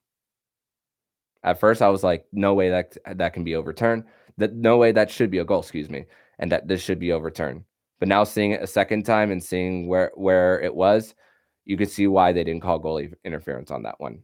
At 1.42 1.60
first, 1.60 1.82
I 1.82 1.88
was 1.88 2.02
like, 2.04 2.24
no 2.32 2.54
way 2.54 2.70
that 2.70 2.96
that 3.16 3.34
can 3.34 3.44
be 3.44 3.56
overturned. 3.56 4.04
That 4.38 4.54
no 4.54 4.78
way 4.78 4.92
that 4.92 5.10
should 5.10 5.30
be 5.30 5.38
a 5.38 5.44
goal, 5.44 5.60
excuse 5.60 5.90
me, 5.90 6.06
and 6.42 6.50
that 6.50 6.66
this 6.68 6.82
should 6.82 6.98
be 6.98 7.12
overturned. 7.12 7.64
But 8.00 8.08
now 8.08 8.24
seeing 8.24 8.50
it 8.50 8.62
a 8.62 8.66
second 8.66 9.04
time 9.04 9.30
and 9.30 9.42
seeing 9.42 9.86
where 9.86 10.10
where 10.16 10.60
it 10.60 10.74
was, 10.74 11.14
you 11.64 11.76
could 11.76 11.88
see 11.88 12.08
why 12.08 12.32
they 12.32 12.42
didn't 12.42 12.62
call 12.62 12.80
goalie 12.80 13.14
interference 13.24 13.70
on 13.70 13.84
that 13.84 14.00
one. 14.00 14.22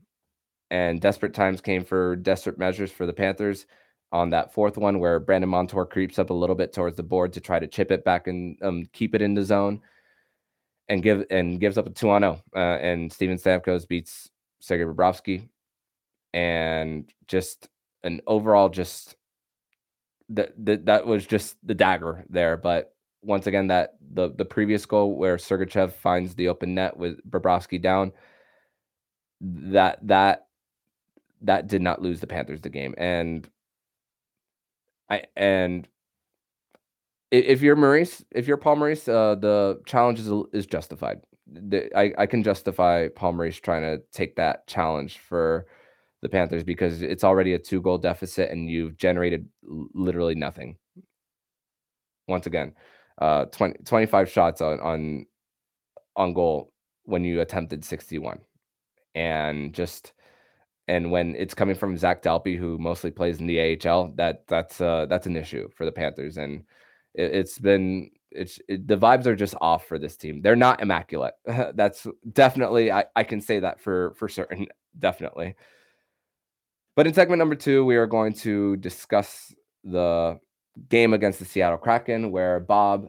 And 0.70 1.00
desperate 1.00 1.32
times 1.32 1.60
came 1.60 1.84
for 1.84 2.16
desperate 2.16 2.58
measures 2.58 2.90
for 2.90 3.06
the 3.06 3.12
Panthers 3.12 3.66
on 4.10 4.30
that 4.30 4.52
fourth 4.52 4.76
one, 4.76 4.98
where 4.98 5.20
Brandon 5.20 5.48
Montour 5.48 5.84
creeps 5.84 6.18
up 6.18 6.30
a 6.30 6.34
little 6.34 6.56
bit 6.56 6.72
towards 6.72 6.96
the 6.96 7.02
board 7.04 7.32
to 7.34 7.40
try 7.40 7.60
to 7.60 7.68
chip 7.68 7.92
it 7.92 8.04
back 8.04 8.26
and 8.26 8.60
um, 8.62 8.84
keep 8.92 9.14
it 9.14 9.22
in 9.22 9.34
the 9.34 9.44
zone, 9.44 9.80
and 10.88 11.02
give 11.02 11.24
and 11.30 11.60
gives 11.60 11.78
up 11.78 11.86
a 11.86 11.90
two 11.90 12.10
on 12.10 12.22
zero. 12.22 12.42
Uh, 12.54 12.78
and 12.82 13.12
Steven 13.12 13.38
Stamkos 13.38 13.86
beats 13.86 14.28
Sergei 14.58 14.84
Bobrovsky, 14.84 15.48
and 16.34 17.08
just 17.28 17.68
an 18.02 18.20
overall 18.26 18.68
just 18.68 19.14
that 20.30 20.52
that 20.64 20.86
that 20.86 21.06
was 21.06 21.26
just 21.26 21.56
the 21.64 21.74
dagger 21.74 22.24
there. 22.28 22.56
But 22.56 22.94
once 23.22 23.46
again, 23.46 23.68
that 23.68 23.96
the 24.12 24.32
the 24.34 24.44
previous 24.44 24.86
goal 24.86 25.16
where 25.16 25.36
Sergachev 25.36 25.92
finds 25.92 26.34
the 26.34 26.48
open 26.48 26.74
net 26.74 26.96
with 26.96 27.18
Bobrovsky 27.28 27.80
down, 27.80 28.12
that 29.40 29.98
that 30.06 30.46
that 31.42 31.66
did 31.68 31.82
not 31.82 32.02
lose 32.02 32.20
the 32.20 32.26
Panthers 32.26 32.60
the 32.60 32.68
game. 32.68 32.94
And 32.98 33.48
I 35.08 35.24
and 35.36 35.88
if 37.30 37.60
you're 37.60 37.76
Maurice, 37.76 38.24
if 38.30 38.48
you're 38.48 38.56
Paul 38.56 38.76
Maurice, 38.76 39.06
uh, 39.08 39.34
the 39.34 39.80
challenge 39.86 40.20
is 40.20 40.30
is 40.52 40.66
justified. 40.66 41.20
I 41.94 42.12
I 42.18 42.26
can 42.26 42.42
justify 42.42 43.08
Paul 43.08 43.32
Maurice 43.32 43.58
trying 43.58 43.82
to 43.82 44.02
take 44.12 44.36
that 44.36 44.66
challenge 44.66 45.18
for 45.18 45.66
the 46.20 46.28
Panthers 46.28 46.64
because 46.64 47.00
it's 47.02 47.24
already 47.24 47.54
a 47.54 47.58
two 47.58 47.80
goal 47.80 47.98
deficit 47.98 48.50
and 48.50 48.68
you've 48.70 48.96
generated 48.96 49.46
literally 49.94 50.34
nothing. 50.34 50.76
Once 52.26 52.46
again, 52.46 52.74
uh 53.18 53.46
20, 53.46 53.84
25 53.84 54.30
shots 54.30 54.60
on 54.60 54.80
on 54.80 55.26
on 56.16 56.32
goal 56.34 56.72
when 57.04 57.24
you 57.24 57.40
attempted 57.40 57.84
61. 57.84 58.40
And 59.14 59.72
just 59.72 60.12
and 60.88 61.10
when 61.10 61.34
it's 61.36 61.54
coming 61.54 61.74
from 61.74 61.96
Zach 61.96 62.22
Dalpe, 62.22 62.58
who 62.58 62.78
mostly 62.78 63.10
plays 63.10 63.40
in 63.40 63.46
the 63.46 63.60
AHL, 63.60 64.12
that 64.16 64.46
that's 64.46 64.80
uh 64.80 65.06
that's 65.06 65.26
an 65.26 65.36
issue 65.36 65.68
for 65.76 65.84
the 65.84 65.92
Panthers. 65.92 66.36
And 66.36 66.64
it, 67.14 67.34
has 67.34 67.58
been 67.58 68.10
it's 68.30 68.58
it, 68.68 68.86
the 68.86 68.96
vibes 68.96 69.26
are 69.26 69.36
just 69.36 69.54
off 69.60 69.86
for 69.86 69.98
this 69.98 70.16
team. 70.16 70.42
They're 70.42 70.56
not 70.56 70.82
immaculate. 70.82 71.34
that's 71.74 72.06
definitely 72.32 72.92
I, 72.92 73.04
I 73.16 73.24
can 73.24 73.40
say 73.40 73.60
that 73.60 73.80
for 73.80 74.14
for 74.16 74.28
certain, 74.28 74.66
definitely. 74.98 75.56
But 76.96 77.06
in 77.06 77.14
segment 77.14 77.38
number 77.38 77.54
two, 77.54 77.84
we 77.84 77.96
are 77.96 78.06
going 78.06 78.32
to 78.34 78.76
discuss 78.76 79.54
the 79.84 80.38
game 80.88 81.12
against 81.12 81.38
the 81.38 81.44
Seattle 81.44 81.78
Kraken, 81.78 82.30
where 82.30 82.60
Bob 82.60 83.08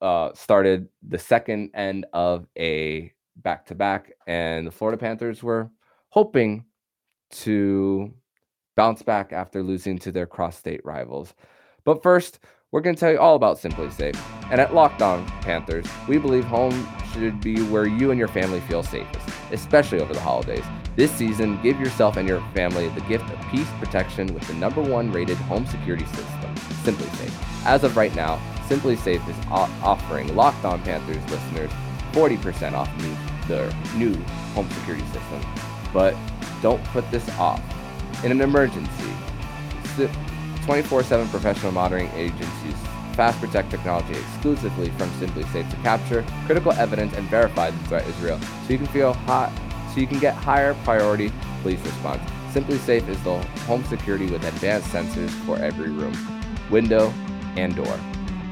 uh, 0.00 0.32
started 0.34 0.88
the 1.06 1.18
second 1.18 1.70
end 1.74 2.06
of 2.12 2.46
a 2.58 3.12
back 3.36 3.66
to 3.66 3.74
back, 3.74 4.12
and 4.26 4.66
the 4.66 4.70
Florida 4.70 4.98
Panthers 4.98 5.42
were 5.42 5.70
hoping 6.08 6.64
to 7.30 8.12
bounce 8.76 9.02
back 9.02 9.32
after 9.32 9.62
losing 9.62 9.98
to 9.98 10.12
their 10.12 10.26
cross 10.26 10.56
state 10.58 10.84
rivals. 10.84 11.34
But 11.84 12.02
first, 12.02 12.40
we're 12.70 12.80
going 12.80 12.96
to 12.96 13.00
tell 13.00 13.12
you 13.12 13.18
all 13.18 13.36
about 13.36 13.58
SimpliSafe. 13.58 14.18
And 14.50 14.60
at 14.60 14.74
Locked 14.74 15.02
On 15.02 15.26
Panthers, 15.42 15.86
we 16.08 16.18
believe 16.18 16.44
home 16.44 16.88
should 17.12 17.40
be 17.40 17.62
where 17.64 17.86
you 17.86 18.10
and 18.10 18.18
your 18.18 18.28
family 18.28 18.60
feel 18.60 18.82
safest, 18.82 19.28
especially 19.50 20.00
over 20.00 20.14
the 20.14 20.20
holidays. 20.20 20.64
This 20.94 21.10
season, 21.10 21.58
give 21.62 21.80
yourself 21.80 22.18
and 22.18 22.28
your 22.28 22.42
family 22.54 22.88
the 22.90 23.00
gift 23.02 23.24
of 23.30 23.40
peace 23.50 23.68
protection 23.80 24.32
with 24.34 24.46
the 24.46 24.52
number 24.54 24.82
one 24.82 25.10
rated 25.10 25.38
home 25.38 25.64
security 25.64 26.04
system, 26.04 26.54
SimpliSafe. 26.84 27.64
As 27.64 27.82
of 27.82 27.96
right 27.96 28.14
now, 28.14 28.38
SimpliSafe 28.68 29.26
is 29.26 29.36
offering 29.50 30.36
Locked 30.36 30.66
On 30.66 30.82
Panthers 30.82 31.22
listeners 31.30 31.70
40% 32.12 32.74
off 32.74 32.94
new, 33.00 33.16
their 33.48 33.72
new 33.96 34.14
home 34.52 34.68
security 34.70 35.04
system. 35.06 35.40
But 35.94 36.14
don't 36.60 36.84
put 36.84 37.10
this 37.10 37.26
off. 37.38 37.62
In 38.22 38.30
an 38.30 38.42
emergency, 38.42 39.12
24 40.64 41.04
7 41.04 41.28
professional 41.28 41.72
monitoring 41.72 42.10
agencies 42.14 42.76
Fast 43.14 43.40
Protect 43.40 43.70
technology 43.70 44.12
exclusively 44.12 44.90
from 44.90 45.10
SimpliSafe 45.12 45.68
to 45.70 45.76
capture 45.76 46.24
critical 46.46 46.72
evidence 46.72 47.14
and 47.14 47.28
verify 47.28 47.70
the 47.70 47.78
threat 47.84 48.06
is 48.06 48.16
real, 48.20 48.38
so 48.40 48.72
you 48.72 48.78
can 48.78 48.86
feel 48.88 49.12
hot 49.12 49.52
so 49.92 50.00
you 50.00 50.06
can 50.06 50.18
get 50.18 50.34
higher 50.34 50.74
priority 50.84 51.32
police 51.62 51.80
response. 51.80 52.22
SimpliSafe 52.52 53.08
is 53.08 53.22
the 53.22 53.38
home 53.62 53.84
security 53.84 54.26
with 54.26 54.44
advanced 54.44 54.88
sensors 54.88 55.30
for 55.46 55.56
every 55.56 55.90
room, 55.90 56.14
window, 56.70 57.12
and 57.56 57.74
door. 57.74 57.98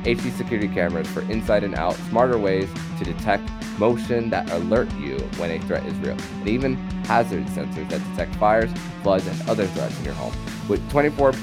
HD 0.05 0.35
security 0.37 0.69
cameras 0.69 1.07
for 1.09 1.21
inside 1.31 1.63
and 1.63 1.75
out, 1.75 1.95
smarter 2.09 2.39
ways 2.39 2.69
to 2.99 3.05
detect 3.05 3.51
motion 3.79 4.31
that 4.31 4.51
alert 4.51 4.91
you 4.95 5.19
when 5.37 5.51
a 5.51 5.59
threat 5.67 5.85
is 5.85 5.95
real, 5.99 6.17
and 6.39 6.49
even 6.49 6.77
hazard 7.05 7.45
sensors 7.47 7.89
that 7.91 8.03
detect 8.11 8.35
fires, 8.37 8.71
floods, 9.03 9.27
and 9.27 9.49
other 9.49 9.67
threats 9.67 9.99
in 9.99 10.05
your 10.05 10.15
home. 10.15 10.33
With 10.69 10.89
24 10.91 11.35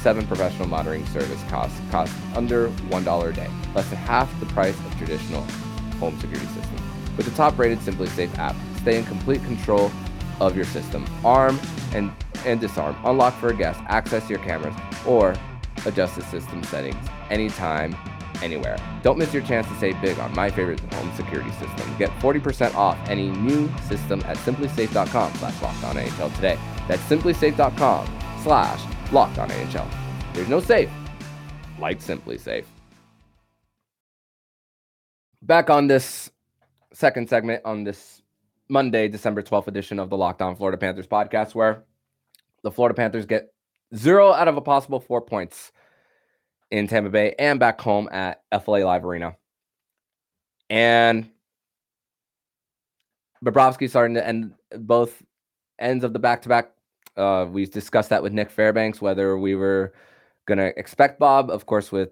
7 0.00 0.26
professional 0.26 0.68
monitoring 0.68 1.04
service 1.06 1.42
costs 1.48 1.78
cost 1.90 2.14
under 2.34 2.68
$1 2.68 3.28
a 3.28 3.32
day, 3.32 3.50
less 3.74 3.88
than 3.90 3.98
half 3.98 4.40
the 4.40 4.46
price 4.46 4.78
of 4.78 4.96
traditional 4.96 5.42
home 5.98 6.18
security 6.20 6.46
systems. 6.48 6.80
With 7.16 7.26
the 7.26 7.32
top 7.32 7.58
rated 7.58 7.80
SimpliSafe 7.80 8.36
app, 8.38 8.54
stay 8.86 8.98
in 8.98 9.04
complete 9.04 9.42
control 9.42 9.90
of 10.40 10.54
your 10.54 10.64
system. 10.64 11.04
Arm 11.24 11.58
and, 11.92 12.12
and 12.44 12.60
disarm, 12.60 12.96
unlock 13.04 13.34
for 13.40 13.48
a 13.48 13.56
guest, 13.56 13.80
access 13.88 14.30
your 14.30 14.38
cameras, 14.38 14.76
or 15.04 15.34
adjust 15.86 16.14
the 16.14 16.22
system 16.22 16.62
settings 16.62 17.04
anytime, 17.28 17.96
anywhere. 18.44 18.76
Don't 19.02 19.18
miss 19.18 19.34
your 19.34 19.42
chance 19.42 19.66
to 19.66 19.74
save 19.80 20.00
big 20.00 20.16
on 20.20 20.32
my 20.36 20.50
favorite 20.50 20.78
home 20.94 21.12
security 21.16 21.50
system. 21.52 21.96
Get 21.98 22.10
40% 22.20 22.76
off 22.76 22.96
any 23.08 23.28
new 23.28 23.68
system 23.88 24.22
at 24.26 24.36
simplisafe.com 24.36 25.34
slash 25.34 25.54
lockedonAHL 25.54 26.34
today. 26.36 26.56
That's 26.86 27.02
simplisafe.com 27.02 28.06
slash 28.44 28.80
lockedonAHL. 29.08 29.88
There's 30.32 30.48
no 30.48 30.60
safe 30.60 30.90
like 31.80 31.98
SimpliSafe. 31.98 32.66
Back 35.42 35.70
on 35.70 35.88
this 35.88 36.30
second 36.92 37.28
segment 37.28 37.62
on 37.64 37.82
this 37.82 38.22
Monday, 38.68 39.08
December 39.08 39.42
12th 39.42 39.68
edition 39.68 39.98
of 39.98 40.10
the 40.10 40.16
Locked 40.16 40.42
On 40.42 40.56
Florida 40.56 40.76
Panthers 40.78 41.06
podcast, 41.06 41.54
where 41.54 41.84
the 42.62 42.70
Florida 42.70 42.94
Panthers 42.94 43.26
get 43.26 43.52
zero 43.94 44.32
out 44.32 44.48
of 44.48 44.56
a 44.56 44.60
possible 44.60 45.00
four 45.00 45.20
points 45.20 45.72
in 46.70 46.88
Tampa 46.88 47.10
Bay 47.10 47.34
and 47.38 47.60
back 47.60 47.80
home 47.80 48.08
at 48.10 48.42
FLA 48.64 48.78
Live 48.78 49.04
Arena. 49.04 49.36
And 50.68 51.30
Bobrovsky 53.44 53.88
starting 53.88 54.14
to 54.14 54.26
end 54.26 54.54
both 54.76 55.22
ends 55.78 56.02
of 56.02 56.12
the 56.12 56.18
back 56.18 56.42
to 56.42 56.48
back. 56.48 56.72
We 57.52 57.66
discussed 57.66 58.10
that 58.10 58.22
with 58.22 58.32
Nick 58.32 58.50
Fairbanks, 58.50 59.00
whether 59.00 59.38
we 59.38 59.54
were 59.54 59.92
going 60.46 60.58
to 60.58 60.76
expect 60.78 61.20
Bob, 61.20 61.50
of 61.50 61.66
course, 61.66 61.92
with 61.92 62.10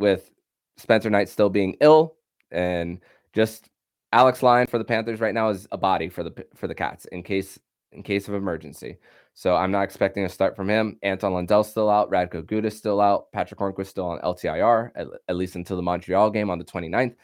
with 0.00 0.30
Spencer 0.76 1.08
Knight 1.08 1.28
still 1.28 1.50
being 1.50 1.76
ill 1.80 2.16
and 2.50 3.00
just 3.32 3.68
Alex 4.14 4.44
Lyon 4.44 4.68
for 4.68 4.78
the 4.78 4.84
Panthers 4.84 5.20
right 5.20 5.34
now 5.34 5.48
is 5.48 5.66
a 5.72 5.76
body 5.76 6.08
for 6.08 6.22
the 6.22 6.46
for 6.54 6.68
the 6.68 6.74
Cats 6.74 7.04
in 7.06 7.24
case 7.24 7.58
in 7.90 8.04
case 8.04 8.28
of 8.28 8.34
emergency. 8.34 8.96
So 9.34 9.56
I'm 9.56 9.72
not 9.72 9.82
expecting 9.82 10.24
a 10.24 10.28
start 10.28 10.54
from 10.54 10.68
him. 10.70 10.98
Anton 11.02 11.32
Lundell 11.34 11.64
still 11.64 11.90
out. 11.90 12.12
Radko 12.12 12.44
Gudas 12.44 12.74
still 12.74 13.00
out. 13.00 13.32
Patrick 13.32 13.58
Hornqvist 13.58 13.88
still 13.88 14.06
on 14.06 14.20
LTIR, 14.20 14.92
at, 14.94 15.08
at, 15.28 15.36
least 15.36 15.56
until 15.56 15.74
the 15.74 15.82
Montreal 15.82 16.30
game 16.30 16.50
on 16.50 16.58
the 16.60 16.64
29th. 16.64 17.16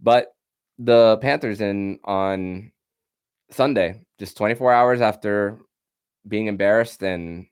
But 0.00 0.34
the 0.80 1.18
Panthers 1.18 1.60
in 1.60 2.00
on 2.02 2.72
Sunday, 3.52 4.00
just 4.18 4.36
24 4.36 4.72
hours 4.72 5.00
after 5.00 5.58
being 6.26 6.46
embarrassed 6.46 7.04
and 7.04 7.46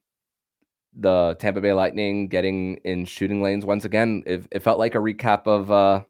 the 0.98 1.36
Tampa 1.38 1.60
Bay 1.60 1.72
Lightning 1.72 2.26
getting 2.26 2.78
in 2.78 3.04
shooting 3.04 3.42
lanes 3.42 3.64
once 3.64 3.84
again, 3.84 4.24
it, 4.26 4.44
it 4.50 4.62
felt 4.64 4.80
like 4.80 4.96
a 4.96 4.98
recap 4.98 5.46
of 5.46 5.70
uh, 5.70 6.02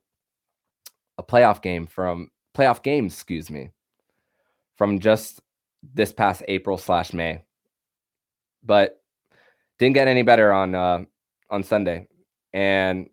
a 1.18 1.22
playoff 1.22 1.62
game 1.62 1.86
from 1.86 2.30
playoff 2.54 2.82
games, 2.82 3.14
excuse 3.14 3.50
me, 3.50 3.70
from 4.76 4.98
just 4.98 5.40
this 5.94 6.12
past 6.12 6.42
April 6.48 6.78
slash 6.78 7.12
May, 7.12 7.42
but 8.64 9.00
didn't 9.78 9.94
get 9.94 10.08
any 10.08 10.22
better 10.22 10.52
on 10.52 10.74
uh, 10.74 11.04
on 11.50 11.62
Sunday, 11.62 12.08
and 12.52 13.08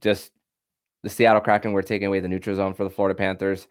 just 0.00 0.32
the 1.02 1.10
Seattle 1.10 1.40
Kraken 1.40 1.72
were 1.72 1.82
taking 1.82 2.08
away 2.08 2.20
the 2.20 2.28
neutral 2.28 2.56
zone 2.56 2.74
for 2.74 2.84
the 2.84 2.90
Florida 2.90 3.16
Panthers. 3.16 3.68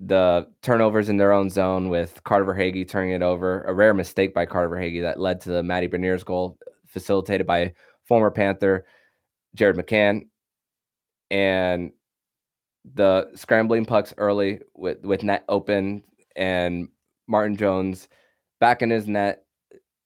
The 0.00 0.48
turnovers 0.62 1.08
in 1.08 1.16
their 1.16 1.32
own 1.32 1.48
zone 1.48 1.88
with 1.88 2.24
Carter 2.24 2.44
Verhaeghe 2.44 2.88
turning 2.88 3.12
it 3.12 3.22
over, 3.22 3.62
a 3.62 3.72
rare 3.72 3.94
mistake 3.94 4.34
by 4.34 4.46
Carter 4.46 4.68
Verhaeghe 4.68 5.02
that 5.02 5.20
led 5.20 5.40
to 5.42 5.50
the 5.50 5.62
Matty 5.62 5.86
Beniers 5.86 6.24
goal, 6.24 6.58
facilitated 6.88 7.46
by 7.46 7.72
former 8.08 8.32
Panther 8.32 8.84
Jared 9.54 9.76
McCann, 9.76 10.22
and 11.30 11.92
the 12.94 13.30
scrambling 13.34 13.84
pucks 13.84 14.12
early 14.18 14.60
with 14.74 15.04
with 15.04 15.22
net 15.22 15.44
open 15.48 16.02
and 16.36 16.88
Martin 17.26 17.56
Jones 17.56 18.08
back 18.60 18.82
in 18.82 18.90
his 18.90 19.06
net 19.06 19.44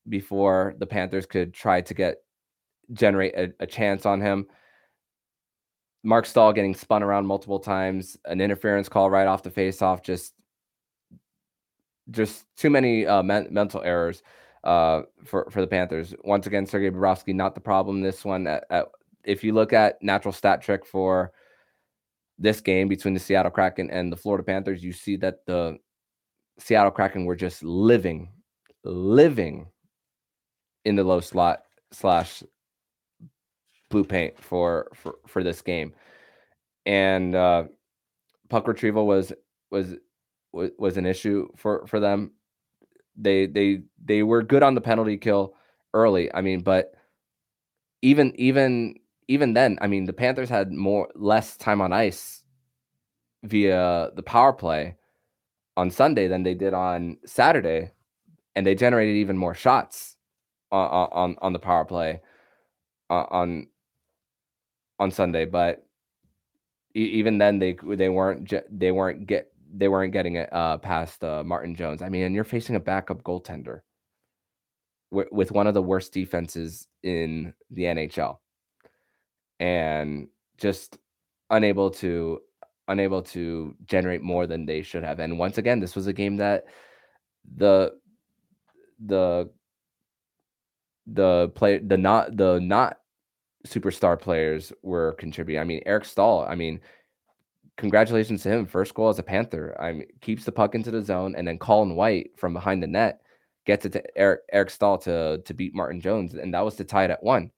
before 0.09 0.75
the 0.79 0.87
Panthers 0.87 1.27
could 1.27 1.55
try 1.55 1.81
to 1.81 1.95
get 1.95 2.19
generate 2.93 3.35
a, 3.35 3.53
a 3.61 3.67
chance 3.67 4.07
on 4.07 4.21
him. 4.21 4.47
Marc 6.05 6.27
Staal 6.27 6.53
getting 6.53 6.75
spun 6.75 7.03
around 7.03 7.27
multiple 7.27 7.59
times, 7.59 8.17
an 8.27 8.41
interference 8.41 8.89
call 8.89 9.11
right 9.11 9.27
off 9.27 9.43
the 9.43 9.51
faceoff, 9.51 10.03
just 10.03 10.35
just 12.11 12.45
too 12.57 12.71
many 12.71 13.05
uh, 13.07 13.23
men- 13.23 13.49
mental 13.51 13.83
errors 13.83 14.23
uh, 14.63 15.03
for 15.25 15.49
for 15.51 15.61
the 15.61 15.67
Panthers. 15.67 16.15
Once 16.23 16.47
again, 16.47 16.67
Sergei 16.67 16.91
Bobrovsky 16.91 17.35
not 17.35 17.55
the 17.55 17.61
problem. 17.61 18.03
This 18.03 18.25
one, 18.25 18.47
at, 18.47 18.65
at, 18.71 18.87
if 19.25 19.43
you 19.43 19.53
look 19.53 19.73
at 19.73 20.01
natural 20.03 20.33
stat 20.33 20.63
trick 20.63 20.87
for 20.87 21.33
this 22.39 22.61
game 22.61 22.89
between 22.89 23.15
the 23.15 23.21
Seattle 23.21 23.51
Kraken 23.51 23.91
and 23.91 24.13
the 24.13 24.17
Florida 24.17 24.45
Panthers, 24.45 24.83
you 24.83 24.93
see 24.93 25.17
that 25.17 25.47
the 25.47 25.79
Seattle 26.59 26.91
Kraken 26.91 27.25
were 27.25 27.37
just 27.37 27.63
living, 27.63 28.31
living 28.85 29.67
in 30.85 30.97
the 30.97 31.05
low 31.05 31.21
slot 31.21 31.63
slash 31.93 32.43
blue 33.91 34.05
paint 34.05 34.39
for 34.43 34.91
for 34.95 35.17
for 35.27 35.43
this 35.43 35.63
game, 35.63 35.95
and 36.85 37.35
uh, 37.35 37.65
puck 38.49 38.69
retrieval 38.69 39.07
was 39.07 39.33
was 39.71 39.95
was 40.53 40.71
was 40.79 40.97
an 40.97 41.07
issue 41.07 41.49
for 41.57 41.87
for 41.87 42.01
them. 42.01 42.33
They 43.17 43.47
they 43.47 43.83
they 44.05 44.23
were 44.23 44.43
good 44.43 44.63
on 44.63 44.75
the 44.75 44.81
penalty 44.81 45.17
kill 45.17 45.55
early. 45.95 46.33
I 46.35 46.41
mean, 46.43 46.61
but 46.61 46.93
even 48.03 48.33
even 48.39 48.97
even 49.29 49.55
then, 49.55 49.79
I 49.81 49.87
mean, 49.87 50.05
the 50.05 50.13
Panthers 50.13 50.49
had 50.49 50.73
more 50.73 51.09
less 51.15 51.57
time 51.57 51.81
on 51.81 51.93
ice 51.93 52.43
via 53.43 54.11
the 54.15 54.23
power 54.23 54.53
play 54.53 54.97
on 55.77 55.91
Sunday 55.91 56.29
than 56.29 56.43
they 56.43 56.55
did 56.55 56.75
on 56.75 57.19
Saturday, 57.27 57.93
and 58.55 58.67
they 58.67 58.75
generated 58.75 59.17
even 59.17 59.37
more 59.37 59.55
shots 59.55 60.17
on 60.71 61.09
on, 61.13 61.37
on 61.43 61.53
the 61.53 61.59
power 61.59 61.85
play 61.85 62.21
on 63.11 63.67
on 64.99 65.11
Sunday. 65.11 65.45
But 65.45 65.85
even 66.95 67.39
then, 67.39 67.59
they 67.59 67.77
they 67.83 68.09
weren't 68.09 68.53
they 68.71 68.93
weren't 68.93 69.27
get 69.27 69.51
they 69.75 69.89
weren't 69.89 70.13
getting 70.13 70.37
it 70.37 70.53
uh, 70.53 70.79
past 70.79 71.23
uh, 71.25 71.43
Martin 71.45 71.75
Jones. 71.75 72.01
I 72.01 72.09
mean, 72.09 72.23
and 72.23 72.35
you're 72.35 72.45
facing 72.45 72.77
a 72.77 72.81
backup 72.81 73.25
goaltender 73.25 73.81
with, 75.11 75.29
with 75.33 75.51
one 75.51 75.67
of 75.67 75.75
the 75.75 75.83
worst 75.83 76.13
defenses 76.13 76.87
in 77.03 77.53
the 77.71 77.83
NHL 77.83 78.39
and 79.61 80.29
just 80.59 80.99
unable 81.51 81.91
to 81.91 82.41
unable 82.89 83.23
to 83.23 83.75
generate 83.85 84.23
more 84.23 84.47
than 84.47 84.65
they 84.65 84.83
should 84.83 85.03
have. 85.03 85.19
And 85.19 85.39
once 85.39 85.59
again, 85.59 85.81
this 85.81 85.97
was 85.97 86.07
a 86.07 86.13
game 86.13 86.37
that 86.37 86.67
the 87.57 87.95
the 89.05 89.51
the 91.07 91.51
play 91.55 91.79
the 91.79 91.97
not 91.97 92.37
the 92.37 92.59
not 92.61 92.99
superstar 93.67 94.19
players 94.21 94.73
were 94.83 95.13
contributing. 95.15 95.61
I 95.61 95.65
mean, 95.65 95.83
Eric 95.87 96.05
Staal, 96.05 96.47
I 96.49 96.55
mean, 96.55 96.81
congratulations 97.77 98.43
to 98.43 98.49
him. 98.51 98.67
First 98.67 98.95
goal 98.95 99.09
as 99.09 99.19
a 99.19 99.23
Panther. 99.23 99.77
I 99.81 99.93
mean, 99.93 100.07
keeps 100.21 100.45
the 100.45 100.53
puck 100.53 100.75
into 100.75 100.91
the 100.91 101.03
zone 101.03 101.35
and 101.37 101.47
then 101.47 101.59
Colin 101.59 101.97
White 101.97 102.31
from 102.37 102.53
behind 102.53 102.83
the 102.83 102.87
net 102.87 103.21
gets 103.67 103.85
it 103.85 103.93
to 103.93 104.17
Eric 104.17 104.41
Eric 104.53 104.71
Staal 104.71 104.99
to 104.99 105.39
to 105.45 105.55
beat 105.55 105.75
Martin 105.75 106.01
Jones. 106.01 106.35
And 106.35 106.55
that 106.55 106.65
was 106.65 106.77
to 106.77 106.85
tie 106.85 107.05
it 107.05 107.11
at 107.11 107.23
one. 107.23 107.51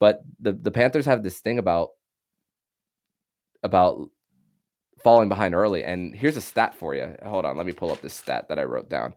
But 0.00 0.22
the 0.40 0.52
the 0.52 0.70
Panthers 0.70 1.06
have 1.06 1.22
this 1.22 1.40
thing 1.40 1.58
about 1.58 1.90
about 3.62 4.10
falling 5.02 5.28
behind 5.28 5.54
early. 5.54 5.84
And 5.84 6.14
here's 6.14 6.36
a 6.36 6.40
stat 6.40 6.74
for 6.74 6.94
you. 6.94 7.14
Hold 7.24 7.44
on, 7.44 7.56
let 7.56 7.66
me 7.66 7.72
pull 7.72 7.92
up 7.92 8.00
this 8.00 8.14
stat 8.14 8.48
that 8.48 8.58
I 8.58 8.64
wrote 8.64 8.88
down. 8.88 9.14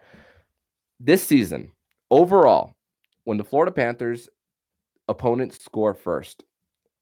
This 1.00 1.24
season, 1.24 1.72
overall, 2.12 2.76
when 3.24 3.38
the 3.38 3.44
Florida 3.44 3.72
Panthers 3.72 4.30
opponents 5.08 5.64
score 5.64 5.94
first, 5.94 6.44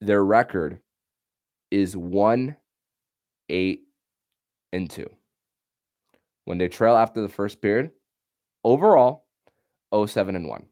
their 0.02 0.24
record 0.24 0.80
is 1.72 1.98
one, 1.98 2.56
eight, 3.50 3.82
and 4.72 4.90
two. 4.90 5.10
When 6.46 6.58
they 6.60 6.68
trail 6.68 6.96
after 6.96 7.22
the 7.22 7.30
first 7.30 7.62
period, 7.62 7.92
overall, 8.64 9.26
07 9.94 10.36
and 10.36 10.48
1 10.48 10.66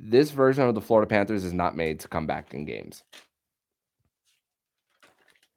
this 0.00 0.30
version 0.30 0.64
of 0.64 0.74
the 0.74 0.80
Florida 0.80 1.08
Panthers 1.08 1.44
is 1.44 1.52
not 1.52 1.76
made 1.76 2.00
to 2.00 2.08
come 2.08 2.26
back 2.26 2.54
in 2.54 2.64
games. 2.64 3.02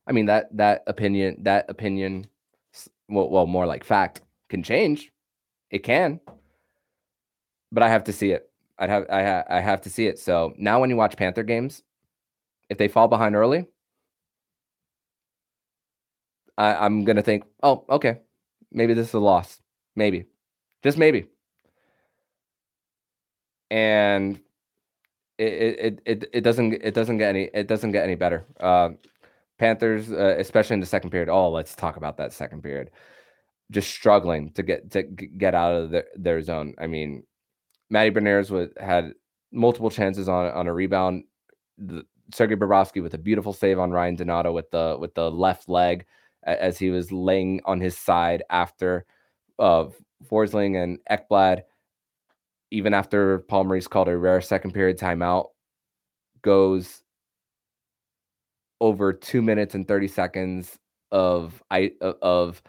I 0.08 0.12
mean 0.14 0.26
that 0.26 0.56
that 0.58 0.84
opinion 0.88 1.38
that 1.44 1.70
opinion 1.70 2.28
well, 3.08 3.30
well 3.30 3.46
more 3.46 3.66
like 3.68 3.84
fact 3.84 4.22
can 4.50 4.64
change. 4.64 5.12
It 5.70 5.80
can. 5.80 6.20
But 7.72 7.84
I 7.84 7.90
have 7.90 8.04
to 8.06 8.14
see 8.14 8.32
it. 8.32 8.50
I'd 8.80 8.90
have 8.90 9.06
I 9.10 9.24
ha- 9.24 9.44
I 9.50 9.60
have 9.60 9.82
to 9.82 9.90
see 9.90 10.08
it. 10.08 10.18
So 10.20 10.54
now 10.58 10.82
when 10.82 10.90
you 10.90 10.96
watch 10.96 11.16
Panther 11.16 11.44
games, 11.44 11.84
if 12.70 12.78
they 12.78 12.88
fall 12.88 13.08
behind 13.08 13.36
early, 13.36 13.68
I, 16.58 16.76
I'm 16.76 17.06
gonna 17.06 17.22
think, 17.22 17.44
oh, 17.62 17.86
okay, 17.90 18.22
maybe 18.72 18.94
this 18.94 19.10
is 19.10 19.14
a 19.14 19.20
loss. 19.20 19.62
Maybe. 19.96 20.26
Just 20.84 20.98
maybe 20.98 21.28
and 23.72 24.40
it 25.38 25.46
it 25.46 26.02
it 26.06 26.30
it 26.34 26.42
doesn't 26.42 26.74
it 26.74 26.94
doesn't 26.94 27.18
get 27.18 27.30
any 27.30 27.50
it 27.54 27.68
doesn't 27.68 27.94
get 27.94 28.04
any 28.04 28.16
better. 28.16 28.46
Uh, 28.60 28.90
Panthers, 29.58 30.12
uh, 30.12 30.36
especially 30.38 30.76
in 30.76 30.80
the 30.82 30.86
second 30.86 31.10
period. 31.10 31.30
Oh, 31.30 31.50
let's 31.50 31.76
talk 31.76 31.96
about 31.96 32.18
that 32.18 32.34
second 32.34 32.62
period. 32.62 32.92
Just 33.72 33.90
struggling 33.90 34.52
to 34.54 34.64
get 34.64 34.92
to 34.92 35.04
get 35.04 35.56
out 35.56 35.74
of 35.74 35.92
their, 35.92 36.06
their 36.16 36.42
zone. 36.42 36.76
I 36.80 36.88
mean, 36.88 37.24
Matty 37.90 38.12
Beniers 38.12 38.52
was 38.52 38.70
had 38.78 39.14
multiple 39.52 39.90
chances 39.90 40.28
on 40.28 40.52
on 40.52 40.68
a 40.68 40.74
rebound. 40.74 41.24
The, 41.78 42.06
Sergei 42.34 42.56
Bobrovsky 42.56 43.04
with 43.04 43.14
a 43.14 43.18
beautiful 43.18 43.52
save 43.52 43.80
on 43.80 43.92
Ryan 43.92 44.16
Donato 44.16 44.52
with 44.52 44.70
the 44.72 44.98
with 45.00 45.14
the 45.16 45.32
left 45.32 45.70
leg 45.70 46.06
as 46.44 46.78
he 46.78 46.90
was 46.90 47.12
laying 47.12 47.62
on 47.66 47.80
his 47.80 47.98
side 47.98 48.44
after 48.50 49.06
uh, 49.60 49.86
Forsling 50.30 50.82
and 50.82 51.00
Ekblad 51.10 51.64
even 52.72 52.94
after 52.94 53.40
Paul 53.40 53.66
Maurice 53.66 53.88
called 53.88 54.08
a 54.08 54.18
rare 54.18 54.42
second 54.42 54.72
period 54.74 54.98
timeout, 54.98 55.50
goes 56.42 57.04
over 58.80 59.14
two 59.14 59.42
minutes 59.42 59.76
and 59.76 59.88
30 59.88 60.08
seconds 60.08 60.80
of 61.12 61.62
I 61.70 61.92
of 62.02 62.62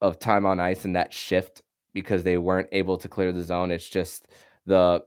of 0.00 0.18
time 0.18 0.44
on 0.44 0.60
ice 0.60 0.84
in 0.84 0.92
that 0.92 1.12
shift 1.12 1.62
because 1.94 2.22
they 2.22 2.36
weren't 2.36 2.68
able 2.72 2.98
to 2.98 3.08
clear 3.08 3.32
the 3.32 3.42
zone. 3.42 3.70
It's 3.70 3.88
just 3.88 4.26
the 4.66 5.02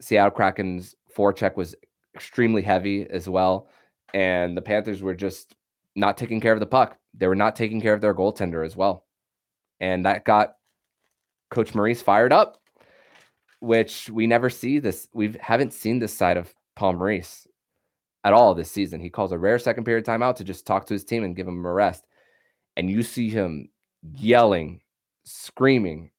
Seattle 0.00 0.30
Kraken's 0.30 0.94
forecheck 1.16 1.56
was 1.56 1.74
extremely 2.14 2.62
heavy 2.62 3.08
as 3.08 3.28
well. 3.28 3.68
And 4.14 4.56
the 4.56 4.62
Panthers 4.62 5.02
were 5.02 5.14
just 5.14 5.54
not 5.94 6.16
taking 6.16 6.40
care 6.40 6.52
of 6.52 6.60
the 6.60 6.66
puck. 6.66 6.96
They 7.14 7.26
were 7.26 7.36
not 7.36 7.56
taking 7.56 7.80
care 7.80 7.94
of 7.94 8.00
their 8.00 8.14
goaltender 8.14 8.64
as 8.64 8.76
well. 8.76 9.04
And 9.78 10.06
that 10.06 10.24
got 10.24 10.54
Coach 11.50 11.74
Maurice 11.74 12.02
fired 12.02 12.32
up 12.32 12.59
which 13.60 14.10
we 14.10 14.26
never 14.26 14.50
see 14.50 14.78
this. 14.78 15.08
We 15.12 15.36
haven't 15.40 15.72
seen 15.72 15.98
this 15.98 16.14
side 16.14 16.36
of 16.36 16.54
Paul 16.76 16.94
Maurice 16.94 17.46
at 18.24 18.32
all 18.32 18.54
this 18.54 18.70
season. 18.70 19.00
He 19.00 19.10
calls 19.10 19.32
a 19.32 19.38
rare 19.38 19.58
second 19.58 19.84
period 19.84 20.04
timeout 20.04 20.36
to 20.36 20.44
just 20.44 20.66
talk 20.66 20.86
to 20.86 20.94
his 20.94 21.04
team 21.04 21.24
and 21.24 21.36
give 21.36 21.46
him 21.46 21.64
a 21.64 21.72
rest. 21.72 22.06
And 22.76 22.90
you 22.90 23.02
see 23.02 23.28
him 23.28 23.68
yelling, 24.14 24.80
screaming. 25.24 26.10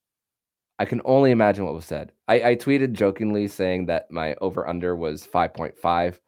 I 0.80 0.86
can 0.86 1.02
only 1.06 1.32
imagine 1.32 1.66
what 1.66 1.74
was 1.74 1.86
said. 1.86 2.12
I, 2.28 2.50
I 2.50 2.56
tweeted 2.56 2.94
jokingly 2.94 3.48
saying 3.48 3.88
that 3.88 4.12
my 4.12 4.36
over 4.42 4.68
under 4.68 4.96
was 4.96 5.28
5.5 5.28 6.20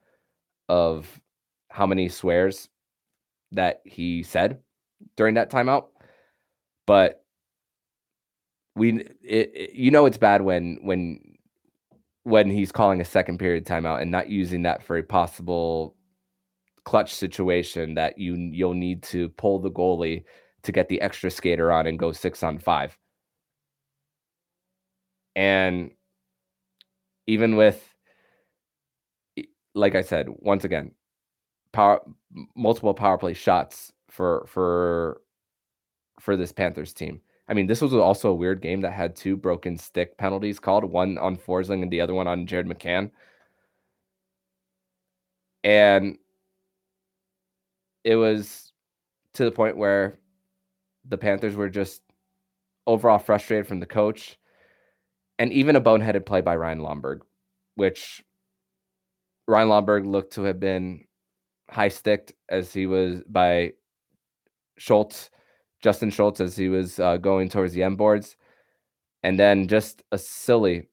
of 0.70 1.22
how 1.70 1.86
many 1.86 2.10
swears 2.10 2.70
that 3.52 3.82
he 3.84 4.24
said 4.24 4.60
during 5.16 5.36
that 5.36 5.52
timeout. 5.52 5.88
But 6.86 7.23
we 8.76 9.06
it, 9.24 9.72
you 9.74 9.92
know 9.92 10.06
it's 10.06 10.18
bad 10.18 10.42
when 10.42 10.80
when 10.82 11.20
when 12.24 12.50
he's 12.50 12.72
calling 12.72 13.02
a 13.02 13.06
second 13.06 13.38
period 13.38 13.66
timeout 13.66 14.02
and 14.02 14.10
not 14.12 14.30
using 14.30 14.64
that 14.64 14.84
for 14.84 14.98
a 14.98 15.04
possible 15.04 15.96
clutch 16.86 17.14
situation 17.14 17.94
that 17.96 18.18
you 18.18 18.36
you'll 18.36 18.74
need 18.74 19.04
to 19.04 19.30
pull 19.30 19.60
the 19.60 19.72
goalie 19.72 20.24
to 20.64 20.72
get 20.72 20.88
the 20.90 21.02
extra 21.02 21.30
skater 21.30 21.72
on 21.72 21.88
and 21.88 22.00
go 22.00 22.12
6 22.12 22.44
on 22.44 22.58
5. 22.58 22.98
And 25.36 25.92
even 27.28 27.56
with 27.56 27.90
like 29.76 29.96
I 29.96 30.02
said, 30.02 30.28
once 30.30 30.64
again, 30.66 30.92
power 31.72 32.02
multiple 32.56 32.94
power 32.94 33.18
play 33.18 33.34
shots 33.34 33.92
for 34.10 34.46
for 34.48 35.22
for 36.20 36.38
this 36.38 36.52
Panthers 36.52 36.94
team. 36.94 37.22
I 37.54 37.56
mean, 37.56 37.68
this 37.68 37.82
was 37.82 37.94
also 37.94 38.32
a 38.32 38.34
weird 38.34 38.64
game 38.64 38.82
that 38.82 38.94
had 38.94 39.16
two 39.16 39.38
broken 39.38 39.78
stick 39.78 40.18
penalties 40.18 40.60
called, 40.60 40.84
one 40.86 41.20
on 41.20 41.38
Forsling 41.38 41.84
and 41.84 41.92
the 41.92 42.02
other 42.02 42.16
one 42.16 42.28
on 42.28 42.48
Jared 42.48 42.66
McCann. 42.66 43.12
And 45.64 46.18
it 48.04 48.16
was 48.16 48.72
to 49.36 49.46
the 49.46 49.52
point 49.52 49.78
where 49.78 50.18
the 51.08 51.16
Panthers 51.16 51.56
were 51.56 51.70
just 51.70 52.02
overall 52.88 53.20
frustrated 53.20 53.68
from 53.68 53.80
the 53.80 53.86
coach 53.86 54.40
and 55.38 55.54
even 55.54 55.76
a 55.76 55.82
boneheaded 55.82 56.26
play 56.26 56.42
by 56.42 56.56
Ryan 56.56 56.80
Lomberg, 56.80 57.20
which 57.76 58.24
Ryan 59.48 59.70
Lomberg 59.70 60.08
looked 60.08 60.34
to 60.34 60.44
have 60.46 60.60
been 60.60 61.06
high 61.70 61.90
sticked 61.90 62.34
as 62.50 62.74
he 62.74 62.88
was 62.88 63.22
by 63.30 63.74
Schultz, 64.80 65.30
Justin 65.84 66.10
Schultz, 66.10 66.40
as 66.40 66.56
he 66.56 66.70
was 66.70 66.98
uh, 67.00 67.18
going 67.18 67.50
towards 67.50 67.74
the 67.74 67.84
end 67.84 67.98
boards. 67.98 68.38
And 69.22 69.38
then 69.38 69.68
just 69.68 70.02
a 70.12 70.18
silly, 70.18 70.88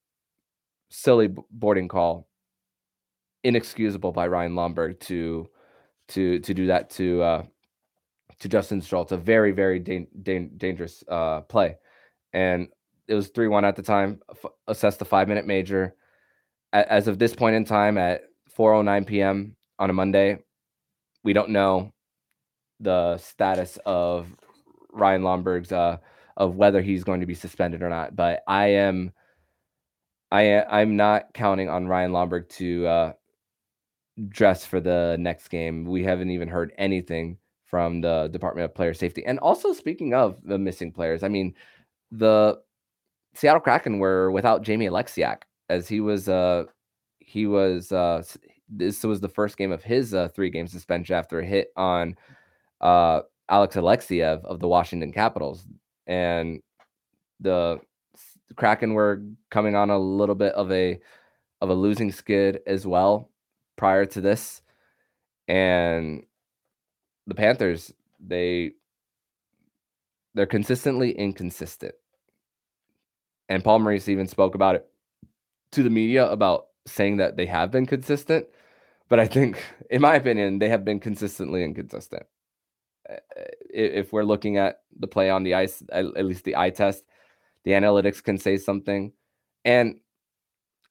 silly 0.90 1.28
boarding 1.50 1.88
call, 1.88 2.28
inexcusable 3.44 4.12
by 4.12 4.26
Ryan 4.26 4.54
Lomberg 4.54 5.00
to 5.00 5.48
to 6.08 6.40
to 6.40 6.54
do 6.54 6.66
that 6.66 6.90
to 6.90 7.22
uh, 7.22 7.42
to 8.40 8.48
Justin 8.48 8.80
Schultz. 8.80 9.12
A 9.12 9.16
very 9.16 9.52
very 9.52 9.78
da- 9.78 10.08
da- 10.22 10.50
dangerous 10.56 11.02
uh, 11.08 11.40
play, 11.42 11.76
and 12.32 12.68
it 13.08 13.14
was 13.14 13.28
three 13.28 13.48
one 13.48 13.64
at 13.64 13.74
the 13.76 13.82
time. 13.82 14.20
F- 14.30 14.52
assessed 14.68 14.98
the 14.98 15.04
five 15.04 15.28
minute 15.28 15.46
major. 15.46 15.94
As 16.72 17.08
of 17.08 17.18
this 17.18 17.34
point 17.34 17.56
in 17.56 17.64
time, 17.64 17.98
at 17.98 18.22
4:09 18.56 19.04
p.m. 19.06 19.56
on 19.80 19.90
a 19.90 19.92
Monday, 19.92 20.38
we 21.24 21.32
don't 21.32 21.50
know 21.50 21.92
the 22.78 23.18
status 23.18 23.76
of 23.84 24.28
Ryan 24.92 25.22
Lomberg's 25.22 25.72
uh, 25.72 25.98
of 26.36 26.56
whether 26.56 26.82
he's 26.82 27.04
going 27.04 27.20
to 27.20 27.26
be 27.26 27.34
suspended 27.34 27.82
or 27.82 27.88
not. 27.88 28.16
But 28.16 28.42
I 28.46 28.68
am, 28.68 29.12
I 30.30 30.62
I'm 30.62 30.96
not 30.96 31.32
counting 31.34 31.68
on 31.68 31.88
Ryan 31.88 32.12
Lomberg 32.12 32.48
to 32.50 32.86
uh, 32.86 33.12
dress 34.28 34.64
for 34.64 34.80
the 34.80 35.16
next 35.18 35.48
game. 35.48 35.84
We 35.84 36.04
haven't 36.04 36.30
even 36.30 36.48
heard 36.48 36.72
anything 36.78 37.38
from 37.66 38.00
the 38.00 38.28
Department 38.32 38.64
of 38.64 38.74
Player 38.74 38.94
Safety. 38.94 39.24
And 39.24 39.38
also, 39.38 39.72
speaking 39.72 40.14
of 40.14 40.38
the 40.44 40.58
missing 40.58 40.92
players, 40.92 41.22
I 41.22 41.28
mean, 41.28 41.54
the 42.10 42.58
Seattle 43.34 43.60
Kraken 43.60 43.98
were 43.98 44.30
without 44.30 44.62
Jamie 44.62 44.88
Oleksiak 44.88 45.42
as 45.68 45.88
he 45.88 46.00
was 46.00 46.28
uh 46.28 46.64
he 47.20 47.46
was 47.46 47.92
uh 47.92 48.22
this 48.68 49.02
was 49.02 49.20
the 49.20 49.28
first 49.28 49.56
game 49.56 49.72
of 49.72 49.82
his 49.82 50.12
uh, 50.14 50.28
three 50.28 50.50
game 50.50 50.66
suspension 50.66 51.14
after 51.14 51.40
a 51.40 51.46
hit 51.46 51.72
on 51.76 52.16
uh 52.80 53.20
Alex 53.50 53.76
Alexeyev 53.76 54.44
of 54.44 54.60
the 54.60 54.68
Washington 54.68 55.12
Capitals 55.12 55.66
and 56.06 56.60
the 57.40 57.80
Kraken 58.56 58.94
were 58.94 59.22
coming 59.50 59.74
on 59.74 59.90
a 59.90 59.98
little 59.98 60.34
bit 60.34 60.52
of 60.54 60.70
a 60.72 60.98
of 61.60 61.70
a 61.70 61.74
losing 61.74 62.10
skid 62.12 62.60
as 62.66 62.86
well 62.86 63.30
prior 63.76 64.06
to 64.06 64.20
this 64.20 64.62
and 65.48 66.24
the 67.26 67.34
Panthers 67.34 67.92
they 68.24 68.72
they're 70.34 70.46
consistently 70.46 71.10
inconsistent 71.12 71.94
and 73.50 73.64
Paul 73.64 73.80
Maurice 73.80 74.08
even 74.08 74.28
spoke 74.28 74.54
about 74.54 74.76
it 74.76 74.88
to 75.72 75.82
the 75.82 75.90
media 75.90 76.26
about 76.26 76.66
saying 76.86 77.18
that 77.18 77.36
they 77.36 77.46
have 77.46 77.70
been 77.70 77.86
consistent. 77.86 78.46
But 79.08 79.20
I 79.20 79.26
think, 79.26 79.62
in 79.90 80.00
my 80.00 80.14
opinion, 80.14 80.58
they 80.58 80.68
have 80.68 80.84
been 80.84 81.00
consistently 81.00 81.64
inconsistent. 81.64 82.24
If 83.68 84.12
we're 84.12 84.24
looking 84.24 84.56
at 84.56 84.80
the 84.98 85.06
play 85.06 85.30
on 85.30 85.42
the 85.42 85.54
ice, 85.54 85.82
at 85.92 86.24
least 86.24 86.44
the 86.44 86.56
eye 86.56 86.70
test, 86.70 87.04
the 87.64 87.72
analytics 87.72 88.22
can 88.22 88.38
say 88.38 88.56
something. 88.56 89.12
And 89.64 90.00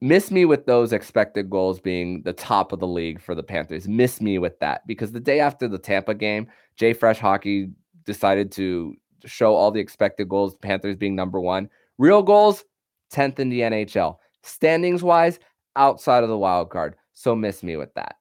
miss 0.02 0.32
me 0.32 0.46
with 0.46 0.66
those 0.66 0.94
expected 0.94 1.50
goals 1.50 1.80
being 1.80 2.22
the 2.24 2.34
top 2.34 2.72
of 2.72 2.80
the 2.80 2.88
league 2.88 3.22
for 3.22 3.36
the 3.36 3.44
Panthers. 3.44 3.88
Miss 3.88 4.22
me 4.22 4.38
with 4.38 4.60
that 4.60 4.86
because 4.88 5.12
the 5.12 5.20
day 5.20 5.40
after 5.40 5.68
the 5.68 5.80
Tampa 5.80 6.14
game, 6.14 6.48
JFresh 6.80 7.18
Hockey 7.18 7.72
decided 8.06 8.52
to 8.54 8.96
show 9.26 9.54
all 9.54 9.72
the 9.72 9.80
expected 9.80 10.30
goals, 10.30 10.56
Panthers 10.56 10.96
being 10.96 11.16
number 11.16 11.40
one. 11.40 11.70
Real 11.98 12.22
goals, 12.22 12.64
10th 13.12 13.40
in 13.40 13.50
the 13.50 13.62
NHL. 13.62 14.18
Standings 14.44 15.04
wise, 15.04 15.40
outside 15.76 16.24
of 16.24 16.30
the 16.30 16.38
wild 16.38 16.70
card. 16.70 16.96
So 17.14 17.36
miss 17.36 17.64
me 17.64 17.76
with 17.76 17.94
that. 17.96 18.19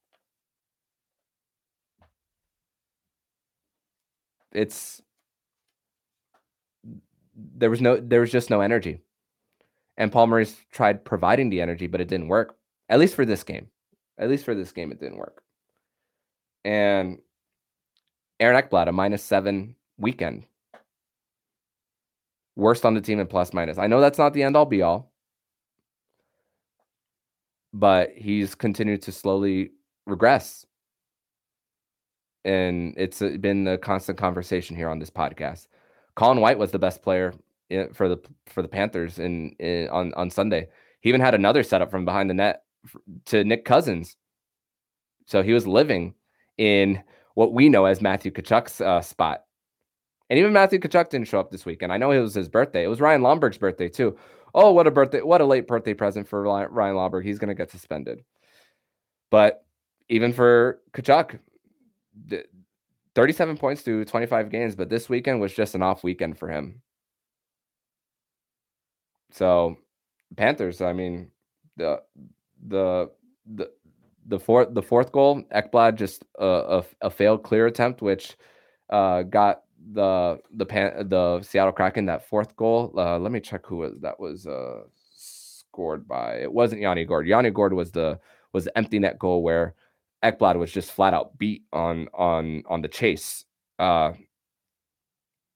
It's 4.53 5.03
there 7.35 7.71
was 7.71 7.81
no 7.81 7.97
there 7.97 8.21
was 8.21 8.33
just 8.33 8.51
no 8.51 8.61
energy. 8.61 9.01
And 9.97 10.13
Paul 10.13 10.29
Maurice 10.29 10.57
tried 10.71 11.05
providing 11.05 11.51
the 11.51 11.61
energy, 11.61 11.87
but 11.87 12.01
it 12.01 12.09
didn't 12.09 12.29
work. 12.29 12.57
At 12.89 13.01
least 13.01 13.15
for 13.15 13.25
this 13.25 13.43
game. 13.43 13.69
At 14.17 14.29
least 14.29 14.45
for 14.45 14.55
this 14.55 14.73
game, 14.73 14.93
it 14.93 15.01
didn't 15.01 15.19
work. 15.19 15.43
And 16.65 17.19
Aaron 18.41 18.61
Ekblad, 18.61 18.89
a 18.89 18.93
minus 18.93 19.23
seven 19.23 19.75
weekend 19.99 20.45
worst 22.59 22.85
on 22.85 22.93
the 22.93 23.01
team 23.01 23.21
in 23.21 23.27
plus 23.27 23.55
minus. 23.55 23.79
I 23.79 23.87
know 23.87 24.01
that's 24.01 24.19
not 24.19 24.35
the 24.35 24.43
end 24.43 24.57
all 24.57 24.67
be 24.67 24.83
all, 24.83 25.13
but 27.73 28.11
he's 28.17 28.55
continued 28.55 29.03
to 29.03 29.13
slowly 29.13 29.71
regress. 30.07 30.67
And 32.49 32.95
it's 32.97 33.21
uh, 33.21 33.37
been 33.41 33.65
the 33.65 33.79
constant 33.79 34.19
conversation 34.19 34.75
here 34.75 34.89
on 34.89 34.99
this 34.99 35.11
podcast. 35.11 35.67
Colin 36.15 36.41
White 36.41 36.59
was 36.59 36.71
the 36.71 36.79
best 36.79 37.03
player 37.03 37.35
eh, 37.71 37.87
for 37.93 38.09
the 38.09 38.19
for 38.47 38.63
the 38.63 38.69
Panthers 38.69 39.19
in, 39.19 39.51
in 39.59 39.89
on 39.91 40.15
on 40.15 40.31
Sunday. 40.31 40.69
He 41.01 41.09
even 41.09 41.21
had 41.21 41.35
another 41.35 41.63
setup 41.63 41.91
from 41.91 42.05
behind 42.05 42.31
the 42.31 42.35
net 42.35 42.63
to 43.27 43.45
Nick 43.45 43.65
Cousins. 43.65 44.17
So 45.27 45.43
he 45.43 45.53
was 45.53 45.67
living 45.67 46.15
in 46.57 47.03
what 47.35 47.53
we 47.53 47.69
know 47.69 47.85
as 47.85 48.01
Matthew 48.01 48.33
Tkachuk's 48.33 48.81
uh, 48.81 49.01
spot 49.01 49.43
and 50.31 50.39
even 50.39 50.53
Matthew 50.53 50.79
Kachuk 50.79 51.11
didn't 51.11 51.29
show 51.29 51.41
up 51.41 51.51
this 51.51 51.65
weekend. 51.65 51.93
I 51.93 51.97
know 51.97 52.11
it 52.11 52.21
was 52.21 52.35
his 52.35 52.49
birthday. 52.49 52.85
It 52.85 52.89
was 52.89 53.01
Ryan 53.01 53.23
Lomberg's 53.23 53.59
birthday 53.59 53.89
too. 53.89 54.17
Oh, 54.55 54.73
what 54.73 54.87
a 54.87 54.91
birthday! 54.91 55.23
What 55.23 55.41
a 55.41 55.45
late 55.45 55.67
birthday 55.67 55.95
present 55.95 56.29
for 56.29 56.43
Ryan 56.43 56.97
Lomberg. 56.97 57.25
He's 57.25 57.39
going 57.39 57.49
to 57.49 57.55
get 57.55 57.71
suspended. 57.71 58.25
But 59.31 59.65
even 60.09 60.33
for 60.33 60.81
Tkachuk, 62.27 62.45
37 63.15 63.57
points 63.57 63.83
to 63.83 64.05
25 64.05 64.49
games, 64.51 64.77
but 64.77 64.89
this 64.89 65.09
weekend 65.09 65.41
was 65.41 65.53
just 65.53 65.75
an 65.75 65.83
off 65.83 66.05
weekend 66.05 66.39
for 66.39 66.49
him. 66.49 66.81
So, 69.33 69.77
Panthers. 70.37 70.81
I 70.81 70.93
mean, 70.93 71.31
the 71.77 72.01
the 72.67 73.11
the 73.47 73.71
the 74.27 74.39
fourth 74.39 74.73
the 74.73 74.83
fourth 74.83 75.11
goal, 75.13 75.43
Ekblad 75.55 75.97
just 75.97 76.25
a, 76.39 76.47
a, 76.47 76.85
a 77.03 77.11
failed 77.11 77.43
clear 77.43 77.67
attempt, 77.67 78.03
which 78.03 78.37
uh, 78.91 79.23
got 79.23 79.63
the 79.93 80.39
the 80.55 80.67
pan 80.67 81.09
the 81.09 81.43
Seattle 81.43 81.73
Kraken 81.73 82.07
that 82.07 82.29
fourth 82.29 82.55
goal. 82.57 82.93
Uh, 82.97 83.19
let 83.19 83.33
me 83.33 83.41
check 83.41 83.67
who 83.67 83.79
was 83.79 83.95
that 84.01 84.21
was 84.21 84.47
uh, 84.47 84.83
scored 85.15 86.07
by. 86.07 86.37
It 86.37 86.53
wasn't 86.53 86.83
Yanni 86.83 87.05
Gourde. 87.05 87.27
Yanni 87.27 87.51
Gourde 87.51 87.75
was 87.75 87.91
the 87.91 88.19
was 88.53 88.65
the 88.65 88.77
empty 88.79 88.99
net 88.99 89.19
goal 89.19 89.43
where 89.43 89.75
Ekblad 90.25 90.57
was 90.57 90.73
just 90.73 90.93
flat 90.93 91.15
out 91.15 91.39
beat 91.39 91.63
on 91.73 92.09
on 92.15 92.63
on 92.67 92.83
the 92.83 92.89
chase. 92.89 93.45
Uh, 93.79 94.13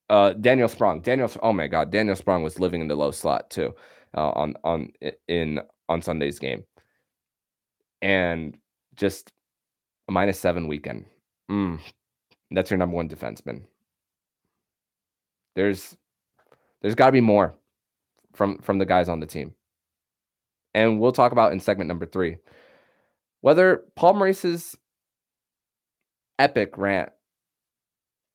uh, 0.08 0.32
Daniel 0.34 0.68
Sprong. 0.68 1.00
Daniel. 1.00 1.30
Oh 1.42 1.52
my 1.52 1.66
God, 1.66 1.90
Daniel 1.90 2.16
Sprong 2.16 2.42
was 2.42 2.60
living 2.60 2.80
in 2.80 2.88
the 2.88 2.94
low 2.94 3.10
slot 3.10 3.50
too 3.50 3.74
uh, 4.16 4.30
on 4.30 4.54
on 4.64 4.92
in 5.28 5.60
on 5.88 6.02
Sunday's 6.02 6.38
game, 6.38 6.64
and 8.00 8.56
just 8.96 9.32
a 10.08 10.12
minus 10.12 10.38
seven 10.38 10.68
weekend. 10.68 11.06
Mm, 11.50 11.80
that's 12.50 12.70
your 12.70 12.78
number 12.78 12.96
one 12.96 13.08
defenseman. 13.08 13.62
There's 15.56 15.96
there's 16.82 16.94
got 16.94 17.06
to 17.06 17.12
be 17.12 17.20
more 17.20 17.54
from 18.34 18.58
from 18.58 18.78
the 18.78 18.86
guys 18.86 19.08
on 19.08 19.20
the 19.20 19.26
team. 19.26 19.54
And 20.74 21.00
we'll 21.00 21.12
talk 21.12 21.32
about 21.32 21.52
in 21.52 21.60
segment 21.60 21.88
number 21.88 22.06
3 22.06 22.36
whether 23.42 23.84
Paul 23.94 24.14
Maurice's 24.14 24.76
epic 26.38 26.78
rant 26.78 27.10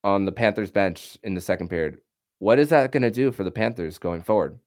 on 0.04 0.26
the 0.26 0.32
Panthers 0.32 0.72
bench 0.72 1.18
in 1.24 1.34
the 1.34 1.42
second 1.42 1.70
period, 1.70 1.98
what 2.40 2.60
is 2.60 2.70
that 2.70 2.92
going 2.92 3.04
to 3.04 3.12
do 3.12 3.32
for 3.32 3.44
the 3.44 3.52
Panthers 3.52 3.98
going 3.98 4.22
forward? 4.22 4.60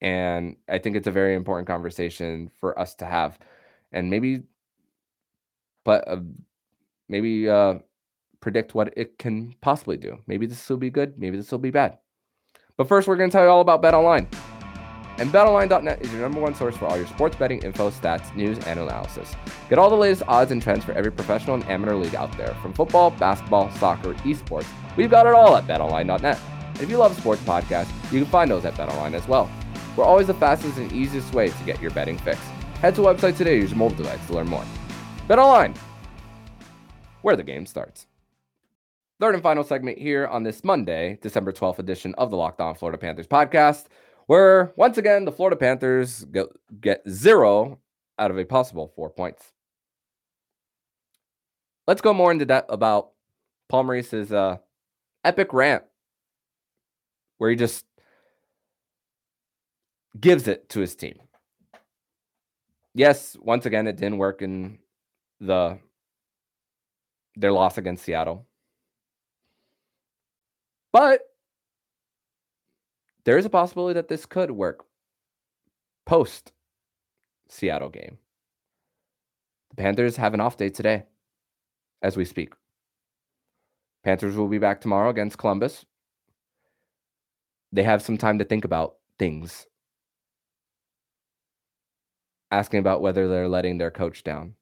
And 0.00 0.56
I 0.68 0.78
think 0.78 0.96
it's 0.96 1.06
a 1.06 1.12
very 1.12 1.34
important 1.34 1.68
conversation 1.68 2.50
for 2.58 2.76
us 2.78 2.94
to 2.96 3.04
have. 3.04 3.38
And 3.92 4.08
maybe 4.08 4.42
but 5.84 6.06
uh, 6.08 6.20
maybe 7.08 7.48
uh 7.48 7.74
predict 8.40 8.74
what 8.74 8.92
it 8.96 9.18
can 9.18 9.54
possibly 9.60 9.96
do. 9.96 10.18
Maybe 10.26 10.46
this 10.46 10.68
will 10.68 10.76
be 10.76 10.90
good, 10.90 11.18
maybe 11.18 11.36
this 11.36 11.50
will 11.50 11.58
be 11.58 11.70
bad. 11.70 11.98
But 12.76 12.88
first, 12.88 13.06
we're 13.06 13.16
going 13.16 13.30
to 13.30 13.32
tell 13.32 13.44
you 13.44 13.50
all 13.50 13.60
about 13.60 13.82
Bet 13.82 13.94
Online. 13.94 14.28
And 15.18 15.30
BetOnline.net 15.30 16.02
is 16.02 16.10
your 16.10 16.22
number 16.22 16.40
one 16.40 16.54
source 16.54 16.76
for 16.76 16.86
all 16.86 16.96
your 16.96 17.06
sports 17.06 17.36
betting 17.36 17.62
info, 17.62 17.90
stats, 17.90 18.34
news, 18.34 18.58
and 18.66 18.80
analysis. 18.80 19.34
Get 19.68 19.78
all 19.78 19.90
the 19.90 19.96
latest 19.96 20.22
odds 20.26 20.50
and 20.50 20.62
trends 20.62 20.84
for 20.84 20.92
every 20.92 21.12
professional 21.12 21.54
and 21.54 21.64
amateur 21.68 21.94
league 21.94 22.14
out 22.14 22.36
there, 22.36 22.54
from 22.62 22.72
football, 22.72 23.10
basketball, 23.10 23.70
soccer, 23.72 24.14
esports. 24.14 24.66
We've 24.96 25.10
got 25.10 25.26
it 25.26 25.34
all 25.34 25.54
at 25.56 25.66
BetOnline.net. 25.66 26.38
If 26.80 26.88
you 26.90 26.96
love 26.96 27.16
sports 27.16 27.42
podcasts, 27.42 27.92
you 28.10 28.20
can 28.20 28.30
find 28.30 28.50
those 28.50 28.64
at 28.64 28.74
BetOnline 28.74 29.14
as 29.14 29.28
well. 29.28 29.50
We're 29.96 30.04
always 30.04 30.26
the 30.26 30.34
fastest 30.34 30.78
and 30.78 30.90
easiest 30.92 31.32
way 31.34 31.48
to 31.50 31.64
get 31.64 31.80
your 31.80 31.90
betting 31.90 32.18
fix. 32.18 32.40
Head 32.80 32.94
to 32.96 33.02
the 33.02 33.06
website 33.06 33.36
today. 33.36 33.52
or 33.56 33.60
Use 33.60 33.70
your 33.70 33.78
mobile 33.78 33.96
device 33.96 34.26
to 34.26 34.32
learn 34.32 34.48
more. 34.48 34.64
BetOnline, 35.28 35.76
where 37.20 37.36
the 37.36 37.44
game 37.44 37.66
starts. 37.66 38.06
Third 39.20 39.34
and 39.34 39.42
final 39.42 39.62
segment 39.62 39.98
here 39.98 40.26
on 40.26 40.42
this 40.42 40.64
Monday, 40.64 41.18
December 41.22 41.52
12th 41.52 41.78
edition 41.78 42.12
of 42.16 42.30
the 42.30 42.36
Locked 42.36 42.60
On 42.60 42.74
Florida 42.74 42.98
Panthers 42.98 43.28
podcast, 43.28 43.84
where 44.26 44.72
once 44.76 44.98
again 44.98 45.24
the 45.24 45.32
Florida 45.32 45.56
Panthers 45.56 46.24
get, 46.80 47.08
zero 47.08 47.78
out 48.18 48.30
of 48.30 48.38
a 48.38 48.44
possible 48.44 48.92
four 48.94 49.10
points. 49.10 49.52
Let's 51.86 52.00
go 52.00 52.12
more 52.14 52.30
into 52.30 52.46
depth 52.46 52.70
about 52.70 53.10
Paul 53.68 53.84
Maurice's 53.84 54.32
uh, 54.32 54.58
epic 55.24 55.52
rant, 55.52 55.82
where 57.38 57.50
he 57.50 57.56
just 57.56 57.84
gives 60.18 60.46
it 60.46 60.68
to 60.70 60.80
his 60.80 60.94
team. 60.94 61.18
Yes, 62.94 63.36
once 63.40 63.66
again, 63.66 63.86
it 63.86 63.96
didn't 63.96 64.18
work 64.18 64.42
in 64.42 64.78
the 65.40 65.78
their 67.34 67.52
loss 67.52 67.78
against 67.78 68.04
Seattle. 68.04 68.46
But 70.92 71.22
there 73.24 73.38
is 73.38 73.46
a 73.46 73.50
possibility 73.50 73.94
that 73.94 74.08
this 74.08 74.26
could 74.26 74.50
work 74.50 74.84
post 76.06 76.52
Seattle 77.48 77.90
game. 77.90 78.18
The 79.70 79.76
Panthers 79.76 80.16
have 80.16 80.34
an 80.34 80.40
off 80.40 80.56
day 80.56 80.68
today 80.68 81.04
as 82.02 82.16
we 82.16 82.24
speak. 82.24 82.54
Panthers 84.04 84.36
will 84.36 84.48
be 84.48 84.58
back 84.58 84.80
tomorrow 84.80 85.10
against 85.10 85.38
Columbus. 85.38 85.84
They 87.72 87.82
have 87.84 88.02
some 88.02 88.18
time 88.18 88.38
to 88.38 88.44
think 88.44 88.64
about 88.64 88.96
things. 89.18 89.66
Asking 92.50 92.80
about 92.80 93.00
whether 93.00 93.28
they're 93.28 93.48
letting 93.48 93.78
their 93.78 93.90
coach 93.90 94.24
down. 94.24 94.54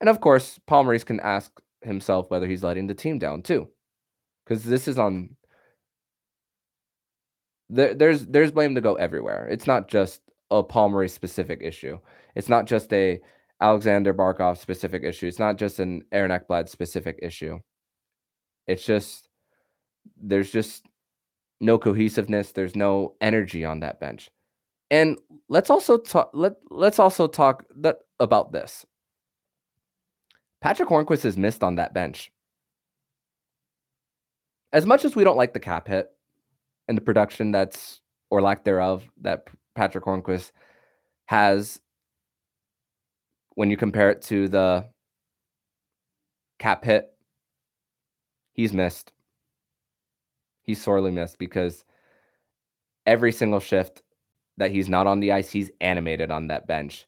And 0.00 0.08
of 0.08 0.20
course, 0.20 0.58
Paul 0.66 0.98
can 0.98 1.20
ask 1.20 1.52
himself 1.82 2.30
whether 2.30 2.48
he's 2.48 2.64
letting 2.64 2.88
the 2.88 2.94
team 2.94 3.18
down 3.18 3.42
too. 3.42 3.68
Because 4.44 4.64
this 4.64 4.88
is 4.88 4.98
on 4.98 5.36
there, 7.72 7.94
there's 7.94 8.26
there's 8.26 8.52
blame 8.52 8.74
to 8.74 8.80
go 8.80 8.94
everywhere. 8.94 9.48
It's 9.50 9.66
not 9.66 9.88
just 9.88 10.20
a 10.50 10.62
Maurice 10.62 11.14
specific 11.14 11.60
issue. 11.62 11.98
It's 12.36 12.48
not 12.48 12.66
just 12.66 12.92
a 12.92 13.18
Alexander 13.60 14.12
Barkov 14.12 14.58
specific 14.58 15.02
issue. 15.04 15.26
It's 15.26 15.38
not 15.38 15.56
just 15.56 15.80
an 15.80 16.02
Aaron 16.12 16.30
Ekblad 16.30 16.68
specific 16.68 17.18
issue. 17.22 17.58
It's 18.66 18.84
just 18.84 19.28
there's 20.20 20.50
just 20.50 20.84
no 21.60 21.78
cohesiveness. 21.78 22.52
There's 22.52 22.76
no 22.76 23.14
energy 23.20 23.64
on 23.64 23.80
that 23.80 24.00
bench. 24.00 24.30
And 24.90 25.18
let's 25.48 25.70
also 25.70 25.96
talk. 25.96 26.30
Let 26.34 26.54
let's 26.70 26.98
also 26.98 27.26
talk 27.26 27.64
that 27.76 27.98
about 28.20 28.52
this. 28.52 28.84
Patrick 30.60 30.90
Hornqvist 30.90 31.24
is 31.24 31.38
missed 31.38 31.62
on 31.62 31.76
that 31.76 31.94
bench. 31.94 32.30
As 34.72 34.84
much 34.84 35.04
as 35.04 35.16
we 35.16 35.24
don't 35.24 35.36
like 35.36 35.54
the 35.54 35.60
cap 35.60 35.88
hit, 35.88 36.10
and 36.88 36.96
the 36.96 37.02
production 37.02 37.52
that's 37.52 38.00
or 38.30 38.42
lack 38.42 38.64
thereof 38.64 39.04
that 39.20 39.44
Patrick 39.74 40.04
Hornqvist 40.04 40.52
has 41.26 41.80
when 43.54 43.70
you 43.70 43.76
compare 43.76 44.10
it 44.10 44.22
to 44.22 44.48
the 44.48 44.86
cap 46.58 46.84
hit, 46.84 47.12
he's 48.52 48.72
missed. 48.72 49.12
He's 50.62 50.80
sorely 50.80 51.10
missed 51.10 51.38
because 51.38 51.84
every 53.04 53.32
single 53.32 53.60
shift 53.60 54.02
that 54.58 54.70
he's 54.70 54.88
not 54.88 55.06
on 55.06 55.20
the 55.20 55.32
ice, 55.32 55.50
he's 55.50 55.70
animated 55.80 56.30
on 56.30 56.46
that 56.48 56.66
bench. 56.66 57.06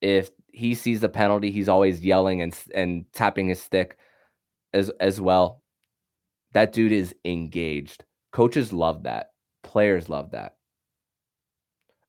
If 0.00 0.30
he 0.52 0.74
sees 0.74 1.00
the 1.00 1.08
penalty, 1.08 1.50
he's 1.50 1.68
always 1.68 2.04
yelling 2.04 2.42
and 2.42 2.56
and 2.74 3.04
tapping 3.12 3.48
his 3.48 3.62
stick 3.62 3.96
as 4.72 4.90
as 5.00 5.20
well. 5.20 5.62
That 6.52 6.72
dude 6.72 6.92
is 6.92 7.14
engaged. 7.24 8.04
Coaches 8.34 8.72
love 8.72 9.04
that. 9.04 9.30
Players 9.62 10.08
love 10.08 10.32
that. 10.32 10.56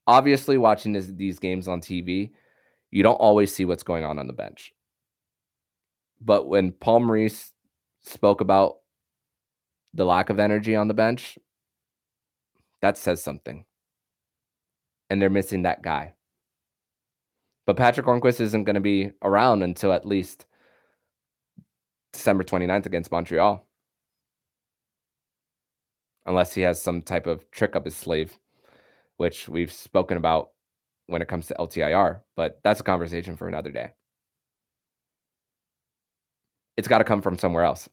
Obviously, 0.08 0.58
watching 0.58 0.92
this, 0.92 1.06
these 1.06 1.38
games 1.38 1.68
on 1.68 1.82
TV, 1.82 2.32
you 2.90 3.04
don't 3.04 3.14
always 3.14 3.54
see 3.54 3.64
what's 3.64 3.84
going 3.84 4.04
on 4.04 4.18
on 4.18 4.26
the 4.26 4.34
bench. 4.34 4.74
But 6.20 6.48
when 6.48 6.72
Paul 6.72 7.02
Maurice 7.02 7.52
spoke 8.04 8.42
about 8.42 8.78
the 9.94 10.04
lack 10.04 10.32
of 10.32 10.40
energy 10.40 10.76
on 10.76 10.88
the 10.88 10.96
bench, 10.96 11.38
that 12.82 12.98
says 12.98 13.24
something. 13.24 13.64
And 15.12 15.22
they're 15.22 15.30
missing 15.30 15.62
that 15.62 15.84
guy. 15.84 16.16
But 17.68 17.78
Patrick 17.78 18.08
Hornqvist 18.08 18.42
isn't 18.42 18.64
going 18.64 18.74
to 18.74 18.82
be 18.82 19.12
around 19.22 19.62
until 19.62 19.94
at 19.94 20.08
least 20.08 20.48
December 22.14 22.44
29th 22.44 22.88
against 22.88 23.12
Montreal 23.12 23.65
unless 26.26 26.54
he 26.54 26.62
has 26.62 26.82
some 26.82 27.02
type 27.02 27.28
of 27.28 27.50
trick 27.52 27.76
up 27.76 27.86
his 27.86 27.96
sleeve, 27.96 28.38
which 29.18 29.48
we've 29.48 29.72
spoken 29.72 30.18
about 30.18 30.50
when 31.08 31.22
it 31.22 31.28
comes 31.28 31.48
to 31.48 31.56
LTIR, 31.60 32.22
but 32.36 32.60
that's 32.64 32.80
a 32.80 32.84
conversation 32.84 33.38
for 33.38 33.48
another 33.48 33.72
day. 33.72 33.92
It's 36.78 36.88
got 36.88 36.98
to 36.98 37.04
come 37.04 37.22
from 37.22 37.38
somewhere 37.38 37.64
else. 37.64 37.88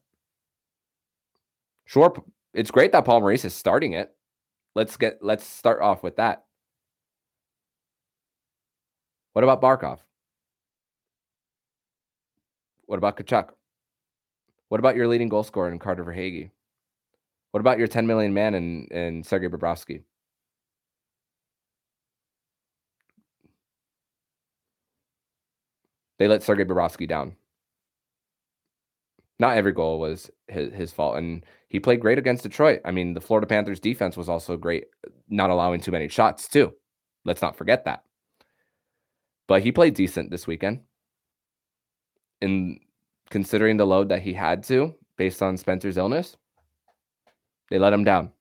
Sure, 1.85 2.13
it's 2.53 2.71
great 2.71 2.91
that 2.91 3.05
Paul 3.05 3.21
Maurice 3.21 3.45
is 3.45 3.53
starting 3.53 3.93
it. 3.93 4.11
Let's 4.75 4.97
get 4.97 5.19
let's 5.21 5.45
start 5.45 5.81
off 5.81 6.01
with 6.01 6.15
that. 6.15 6.43
What 9.33 9.43
about 9.43 9.61
Barkov? 9.61 9.99
What 12.85 12.97
about 12.97 13.17
Tkachuk? 13.17 13.49
What 14.69 14.79
about 14.79 14.95
your 14.95 15.07
leading 15.07 15.29
goal 15.29 15.43
scorer 15.43 15.71
in 15.71 15.79
Carter 15.79 16.03
Verhaeghe? 16.03 16.49
What 17.53 17.59
about 17.59 17.77
your 17.77 17.87
10 17.87 18.07
million 18.07 18.33
man 18.33 18.55
and 18.55 18.91
and 18.91 19.23
Sergei 19.23 19.47
Bobrovsky? 19.47 20.01
They 26.17 26.27
let 26.27 26.41
Sergei 26.41 26.63
Bobrovsky 26.63 27.07
down. 27.07 27.35
Not 29.39 29.55
every 29.57 29.71
goal 29.71 29.99
was 29.99 30.31
his, 30.47 30.73
his 30.73 30.91
fault, 30.91 31.17
and 31.17 31.45
he 31.69 31.79
played 31.79 31.99
great 31.99 32.17
against 32.17 32.41
Detroit. 32.41 32.81
I 32.85 32.91
mean, 32.91 33.13
the 33.13 33.21
Florida 33.21 33.45
Panthers 33.45 33.79
defense 33.79 34.17
was 34.17 34.29
also 34.29 34.57
great, 34.57 34.85
not 35.29 35.51
allowing 35.51 35.79
too 35.79 35.91
many 35.91 36.07
shots 36.07 36.47
too. 36.47 36.73
Let's 37.23 37.41
not 37.43 37.55
forget 37.55 37.85
that. 37.85 38.03
But 39.47 39.61
he 39.61 39.71
played 39.71 39.93
decent 39.93 40.31
this 40.31 40.47
weekend. 40.47 40.81
In 42.41 42.79
considering 43.29 43.77
the 43.77 43.85
load 43.85 44.09
that 44.09 44.23
he 44.23 44.33
had 44.33 44.63
to 44.63 44.95
based 45.17 45.43
on 45.43 45.57
Spencer's 45.57 45.97
illness, 45.97 46.35
they 47.73 47.79
let 47.79 47.91
him 47.91 48.03
down. 48.03 48.31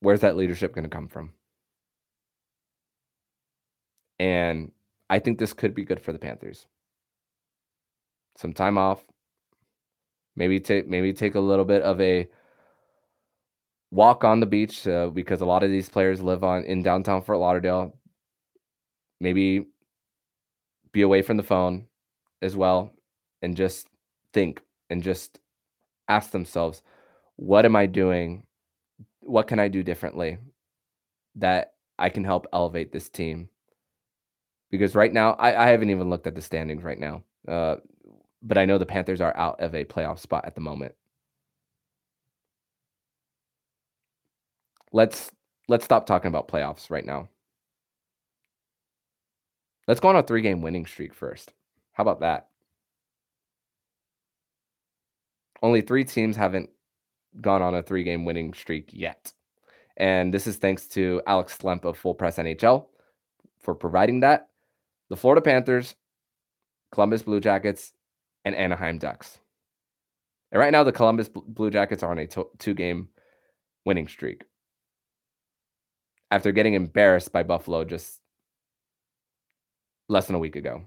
Where's 0.00 0.20
that 0.20 0.36
leadership 0.36 0.74
going 0.74 0.84
to 0.84 0.90
come 0.90 1.08
from? 1.08 1.32
And 4.18 4.72
I 5.08 5.20
think 5.20 5.38
this 5.38 5.54
could 5.54 5.74
be 5.74 5.86
good 5.86 6.02
for 6.02 6.12
the 6.12 6.18
Panthers. 6.18 6.66
Some 8.36 8.52
time 8.52 8.76
off. 8.76 9.02
Maybe 10.36 10.60
take 10.60 10.86
maybe 10.86 11.14
take 11.14 11.34
a 11.34 11.40
little 11.40 11.64
bit 11.64 11.80
of 11.80 11.98
a 11.98 12.28
walk 13.90 14.22
on 14.22 14.40
the 14.40 14.46
beach 14.46 14.86
uh, 14.86 15.08
because 15.08 15.40
a 15.40 15.46
lot 15.46 15.62
of 15.62 15.70
these 15.70 15.88
players 15.88 16.20
live 16.20 16.44
on 16.44 16.64
in 16.64 16.82
downtown 16.82 17.22
Fort 17.22 17.38
Lauderdale. 17.38 17.96
Maybe 19.18 19.64
be 20.92 21.00
away 21.00 21.22
from 21.22 21.38
the 21.38 21.42
phone 21.42 21.86
as 22.42 22.54
well 22.54 22.92
and 23.42 23.56
just 23.56 23.88
think 24.32 24.62
and 24.90 25.02
just 25.02 25.38
ask 26.08 26.30
themselves, 26.30 26.82
what 27.36 27.64
am 27.64 27.76
I 27.76 27.86
doing? 27.86 28.44
What 29.20 29.48
can 29.48 29.58
I 29.58 29.68
do 29.68 29.82
differently 29.82 30.38
that 31.36 31.74
I 31.98 32.08
can 32.08 32.24
help 32.24 32.46
elevate 32.52 32.92
this 32.92 33.08
team? 33.08 33.48
Because 34.70 34.94
right 34.94 35.12
now, 35.12 35.32
I, 35.32 35.54
I 35.54 35.68
haven't 35.68 35.90
even 35.90 36.08
looked 36.08 36.26
at 36.26 36.34
the 36.34 36.42
standings 36.42 36.82
right 36.82 36.98
now. 36.98 37.22
Uh, 37.46 37.76
but 38.42 38.58
I 38.58 38.64
know 38.64 38.78
the 38.78 38.86
Panthers 38.86 39.20
are 39.20 39.36
out 39.36 39.60
of 39.60 39.74
a 39.74 39.84
playoff 39.84 40.18
spot 40.18 40.44
at 40.46 40.54
the 40.54 40.60
moment. 40.60 40.94
Let's 44.92 45.30
let's 45.68 45.84
stop 45.84 46.06
talking 46.06 46.28
about 46.28 46.48
playoffs 46.48 46.90
right 46.90 47.04
now. 47.04 47.28
Let's 49.88 50.00
go 50.00 50.08
on 50.08 50.16
a 50.16 50.22
three 50.22 50.42
game 50.42 50.60
winning 50.62 50.86
streak 50.86 51.14
first. 51.14 51.52
How 51.92 52.02
about 52.02 52.20
that? 52.20 52.48
Only 55.62 55.80
three 55.80 56.04
teams 56.04 56.36
haven't 56.36 56.70
gone 57.40 57.62
on 57.62 57.74
a 57.74 57.82
three 57.82 58.04
game 58.04 58.24
winning 58.24 58.52
streak 58.52 58.90
yet. 58.92 59.32
And 59.96 60.32
this 60.32 60.46
is 60.46 60.56
thanks 60.56 60.86
to 60.88 61.22
Alex 61.26 61.56
Schlemp 61.58 61.84
of 61.84 61.98
Full 61.98 62.14
Press 62.14 62.38
NHL 62.38 62.86
for 63.60 63.74
providing 63.74 64.20
that. 64.20 64.48
The 65.10 65.16
Florida 65.16 65.42
Panthers, 65.42 65.94
Columbus 66.90 67.22
Blue 67.22 67.40
Jackets, 67.40 67.92
and 68.44 68.54
Anaheim 68.54 68.98
Ducks. 68.98 69.38
And 70.50 70.60
right 70.60 70.72
now, 70.72 70.84
the 70.84 70.92
Columbus 70.92 71.28
Blue 71.28 71.70
Jackets 71.70 72.02
are 72.02 72.10
on 72.10 72.18
a 72.18 72.26
two 72.58 72.74
game 72.74 73.08
winning 73.84 74.08
streak 74.08 74.44
after 76.30 76.52
getting 76.52 76.74
embarrassed 76.74 77.32
by 77.32 77.42
Buffalo 77.42 77.84
just 77.84 78.20
less 80.08 80.26
than 80.26 80.36
a 80.36 80.38
week 80.38 80.56
ago, 80.56 80.82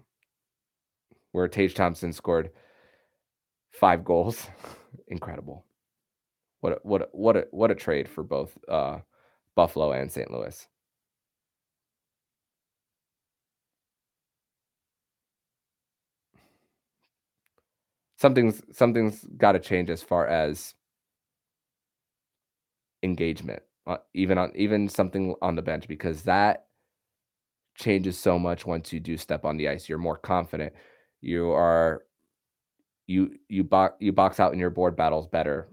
where 1.31 1.47
Tage 1.47 1.75
Thompson 1.75 2.13
scored 2.13 2.49
five 3.79 4.03
goals. 4.05 4.47
Incredible. 5.07 5.65
What 6.61 6.73
a, 6.73 6.79
what 6.83 7.01
a, 7.03 7.07
what 7.11 7.37
a, 7.37 7.47
what 7.51 7.71
a 7.71 7.75
trade 7.75 8.09
for 8.09 8.23
both 8.23 8.57
uh, 8.69 8.99
Buffalo 9.55 9.91
and 9.93 10.11
St. 10.11 10.31
Louis. 10.31 10.67
Something's 18.17 18.61
something's 18.71 19.25
got 19.37 19.53
to 19.53 19.59
change 19.59 19.89
as 19.89 20.01
far 20.03 20.27
as 20.27 20.73
engagement, 23.03 23.63
uh, 23.87 23.97
even 24.13 24.37
on 24.37 24.51
even 24.55 24.89
something 24.89 25.35
on 25.41 25.55
the 25.55 25.61
bench 25.61 25.87
because 25.87 26.23
that 26.23 26.65
changes 27.77 28.17
so 28.17 28.39
much 28.39 28.65
once 28.65 28.93
you 28.93 28.99
do 28.99 29.17
step 29.17 29.45
on 29.45 29.57
the 29.57 29.69
ice. 29.69 29.89
You're 29.89 29.97
more 29.97 30.17
confident. 30.17 30.73
You 31.21 31.51
are 31.51 32.03
you 33.07 33.37
you 33.49 33.63
box 33.63 33.95
you 33.99 34.11
box 34.11 34.39
out 34.39 34.53
in 34.53 34.59
your 34.59 34.69
board 34.69 34.95
battles 34.95 35.27
better. 35.27 35.69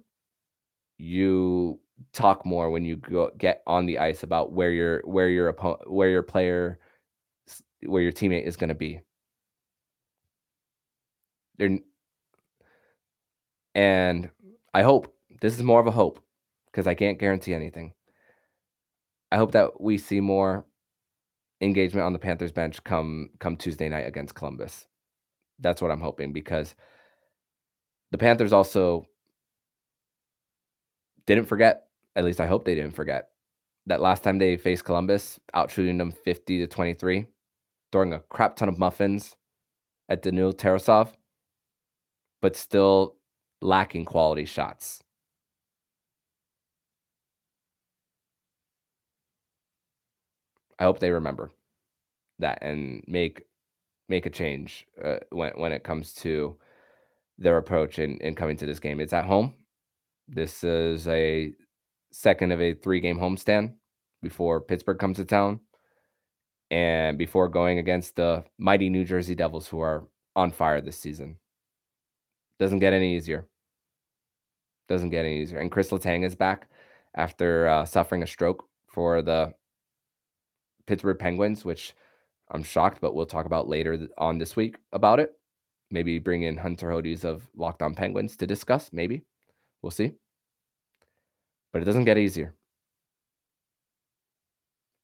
You 0.99 1.81
talk 2.13 2.45
more 2.45 2.71
when 2.71 2.85
you 2.85 2.97
go 2.97 3.31
get 3.39 3.63
on 3.67 3.87
the 3.87 3.99
ice 3.99 4.23
about 4.23 4.53
where 4.53 4.73
your 4.73 5.01
where 5.05 5.29
your 5.29 5.49
opponent 5.49 5.91
where 5.91 6.11
your 6.11 6.23
player 6.23 6.79
where 7.87 8.03
your 8.03 8.13
teammate 8.13 8.45
is 8.45 8.57
going 8.57 8.69
to 8.69 8.75
be. 8.75 9.01
There 11.59 11.79
and 13.75 14.31
I 14.75 14.83
hope 14.83 15.15
this 15.41 15.55
is 15.55 15.63
more 15.63 15.81
of 15.81 15.87
a 15.87 15.91
hope 15.91 16.21
because 16.67 16.87
I 16.87 16.95
can't 16.95 17.19
guarantee 17.19 17.55
anything. 17.55 17.93
I 19.31 19.37
hope 19.37 19.53
that 19.53 19.81
we 19.81 19.97
see 19.99 20.21
more 20.21 20.67
engagement 21.61 22.05
on 22.05 22.13
the 22.13 22.19
Panthers 22.19 22.53
bench 22.53 22.83
come 22.85 23.31
come 23.39 23.57
Tuesday 23.57 23.89
night 23.89 24.07
against 24.07 24.35
Columbus. 24.35 24.87
That's 25.61 25.81
what 25.81 25.91
I'm 25.91 26.01
hoping 26.01 26.33
because 26.33 26.75
the 28.13 28.19
Panthers 28.19 28.53
also 28.53 29.07
didn't 31.27 31.47
forget, 31.47 31.87
at 32.15 32.25
least 32.25 32.41
I 32.41 32.47
hope 32.47 32.65
they 32.65 32.75
didn't 32.75 32.95
forget, 32.95 33.31
that 33.87 34.01
last 34.01 34.23
time 34.23 34.39
they 34.39 34.57
faced 34.57 34.85
Columbus, 34.85 35.41
out 35.55 35.71
shooting 35.71 35.99
them 35.99 36.13
50 36.13 36.59
to 36.59 36.67
23, 36.67 37.27
throwing 37.91 38.13
a 38.13 38.21
crap 38.21 38.55
ton 38.55 38.69
of 38.69 38.79
muffins 38.79 39.35
at 40.09 40.23
Daniil 40.23 40.53
Tarasov, 40.53 41.13
but 42.43 42.55
still 42.55 43.17
lacking 43.63 44.05
quality 44.05 44.45
shots. 44.45 45.03
I 50.79 50.85
hope 50.85 50.99
they 50.99 51.11
remember 51.11 51.51
that 52.41 52.59
and 52.61 53.05
make 53.07 53.43
make 54.09 54.27
a 54.27 54.31
change 54.31 54.87
uh, 55.03 55.19
when 55.31 55.53
when 55.53 55.73
it 55.73 55.85
comes 55.85 56.13
to 56.13 56.57
their 57.39 57.59
approach 57.59 57.99
in, 57.99 58.19
in 58.19 58.35
coming 58.35 58.57
to 58.59 58.67
this 58.67 58.81
game. 58.81 59.01
It's 59.01 59.13
at 59.13 59.25
home. 59.25 59.55
This 60.29 60.65
is 60.65 61.09
a 61.09 61.53
second 62.13 62.53
of 62.53 62.61
a 62.61 62.75
three 62.75 63.01
game 63.01 63.19
homestand 63.19 63.75
before 64.23 64.61
Pittsburgh 64.61 64.99
comes 64.99 65.17
to 65.17 65.25
town 65.25 65.61
and 66.71 67.19
before 67.19 67.49
going 67.49 67.79
against 67.79 68.17
the 68.17 68.45
mighty 68.59 68.89
New 68.89 69.05
Jersey 69.05 69.35
Devils, 69.35 69.69
who 69.69 69.81
are 69.81 70.05
on 70.35 70.51
fire 70.53 70.81
this 70.81 70.99
season. 70.99 71.37
Doesn't 72.59 72.79
get 72.79 72.93
any 72.93 73.17
easier. 73.17 73.47
Doesn't 74.89 75.11
get 75.11 75.25
any 75.25 75.43
easier. 75.43 75.59
And 75.59 75.71
Chris 75.71 75.91
Letang 75.91 76.25
is 76.25 76.35
back 76.35 76.69
after 77.15 77.69
uh, 77.69 77.85
suffering 77.85 78.23
a 78.23 78.27
stroke 78.27 78.65
for 78.87 79.21
the 79.23 79.53
Pittsburgh 80.87 81.19
Penguins, 81.19 81.65
which 81.65 81.95
I'm 82.51 82.63
shocked, 82.63 83.01
but 83.01 83.15
we'll 83.15 83.27
talk 83.27 83.47
about 83.47 83.69
later 83.69 84.09
on 84.19 84.39
this 84.39 84.57
week 84.57 84.77
about 84.93 85.21
it. 85.21 85.33
Maybe 85.93 86.19
bring 86.19 86.43
in 86.43 86.57
Hunter 86.57 86.89
Hodes 86.89 87.23
of 87.23 87.47
Locked 87.55 87.83
On 87.83 87.95
Penguins 87.95 88.35
to 88.39 88.47
discuss. 88.47 88.89
Maybe 88.93 89.25
we'll 89.83 89.91
see. 89.91 90.13
But 91.71 91.83
it 91.83 91.85
doesn't 91.85 92.07
get 92.07 92.17
easier. 92.17 92.55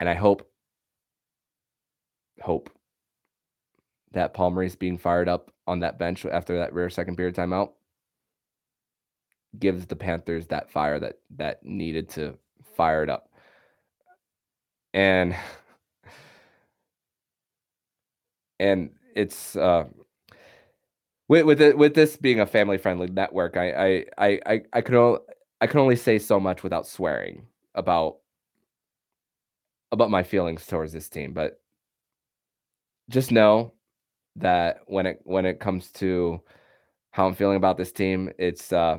And 0.00 0.08
I 0.08 0.14
hope, 0.14 0.50
hope 2.40 2.70
that 4.12 4.32
Paul 4.32 4.52
Maurice 4.52 4.76
being 4.76 4.96
fired 4.96 5.28
up 5.28 5.50
on 5.66 5.80
that 5.80 5.98
bench 5.98 6.24
after 6.24 6.58
that 6.58 6.72
rare 6.72 6.88
second 6.88 7.16
period 7.16 7.34
timeout 7.34 7.72
gives 9.58 9.86
the 9.86 9.96
Panthers 9.96 10.46
that 10.46 10.70
fire 10.70 10.98
that 11.00 11.18
that 11.36 11.62
needed 11.62 12.08
to 12.10 12.38
fire 12.76 13.02
it 13.02 13.10
up. 13.10 13.28
And 14.94 15.36
and 18.58 18.90
it's 19.14 19.56
uh 19.56 19.84
with 21.28 21.44
with 21.46 21.60
it, 21.60 21.78
with 21.78 21.94
this 21.94 22.16
being 22.16 22.40
a 22.40 22.46
family 22.46 22.78
friendly 22.78 23.08
network, 23.08 23.56
I 23.56 24.06
I 24.18 24.40
I 24.46 24.62
I 24.72 24.80
could 24.80 24.94
only 24.94 25.20
I 25.60 25.66
can 25.66 25.80
only 25.80 25.96
say 25.96 26.18
so 26.18 26.40
much 26.40 26.62
without 26.62 26.86
swearing 26.86 27.46
about 27.74 28.18
about 29.92 30.10
my 30.10 30.22
feelings 30.22 30.66
towards 30.66 30.92
this 30.92 31.08
team, 31.08 31.32
but 31.32 31.60
just 33.10 33.32
know 33.32 33.72
that 34.36 34.80
when 34.86 35.06
it 35.06 35.20
when 35.24 35.46
it 35.46 35.60
comes 35.60 35.90
to 35.92 36.40
how 37.12 37.26
I'm 37.26 37.34
feeling 37.34 37.56
about 37.56 37.78
this 37.78 37.92
team, 37.92 38.30
it's 38.38 38.72
uh 38.72 38.98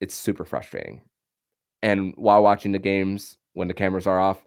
it's 0.00 0.14
super 0.14 0.44
frustrating. 0.44 1.02
And 1.82 2.14
while 2.16 2.42
watching 2.42 2.72
the 2.72 2.78
games 2.78 3.38
when 3.54 3.68
the 3.68 3.74
cameras 3.74 4.06
are 4.06 4.20
off, 4.20 4.44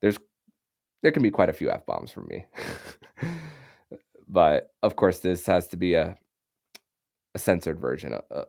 there's 0.00 0.18
there 1.02 1.12
can 1.12 1.22
be 1.22 1.30
quite 1.30 1.48
a 1.48 1.52
few 1.52 1.70
f 1.70 1.86
bombs 1.86 2.12
from 2.12 2.28
me. 2.28 2.46
but 4.32 4.70
of 4.82 4.96
course, 4.96 5.18
this 5.18 5.44
has 5.46 5.68
to 5.68 5.76
be 5.76 5.94
a 5.94 6.16
a 7.34 7.38
censored 7.38 7.78
version 7.78 8.14
of, 8.30 8.46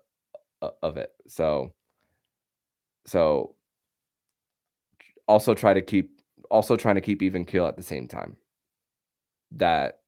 of 0.82 0.98
it. 0.98 1.12
So 1.28 1.74
so 3.06 3.56
also 5.28 5.54
try 5.54 5.74
to 5.74 5.82
keep 5.82 6.22
also 6.50 6.78
trying 6.78 6.96
to 6.96 7.02
keep 7.02 7.22
even 7.22 7.46
keel 7.46 7.68
at 7.68 7.76
the 7.76 7.84
same 7.84 8.08
time. 8.08 8.38
That 9.52 10.00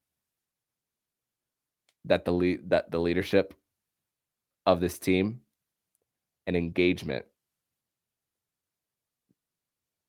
that 2.06 2.24
the 2.24 2.32
lead 2.32 2.70
that 2.70 2.90
the 2.90 2.98
leadership 2.98 3.54
of 4.64 4.80
this 4.80 4.98
team 4.98 5.42
and 6.46 6.56
engagement 6.56 7.26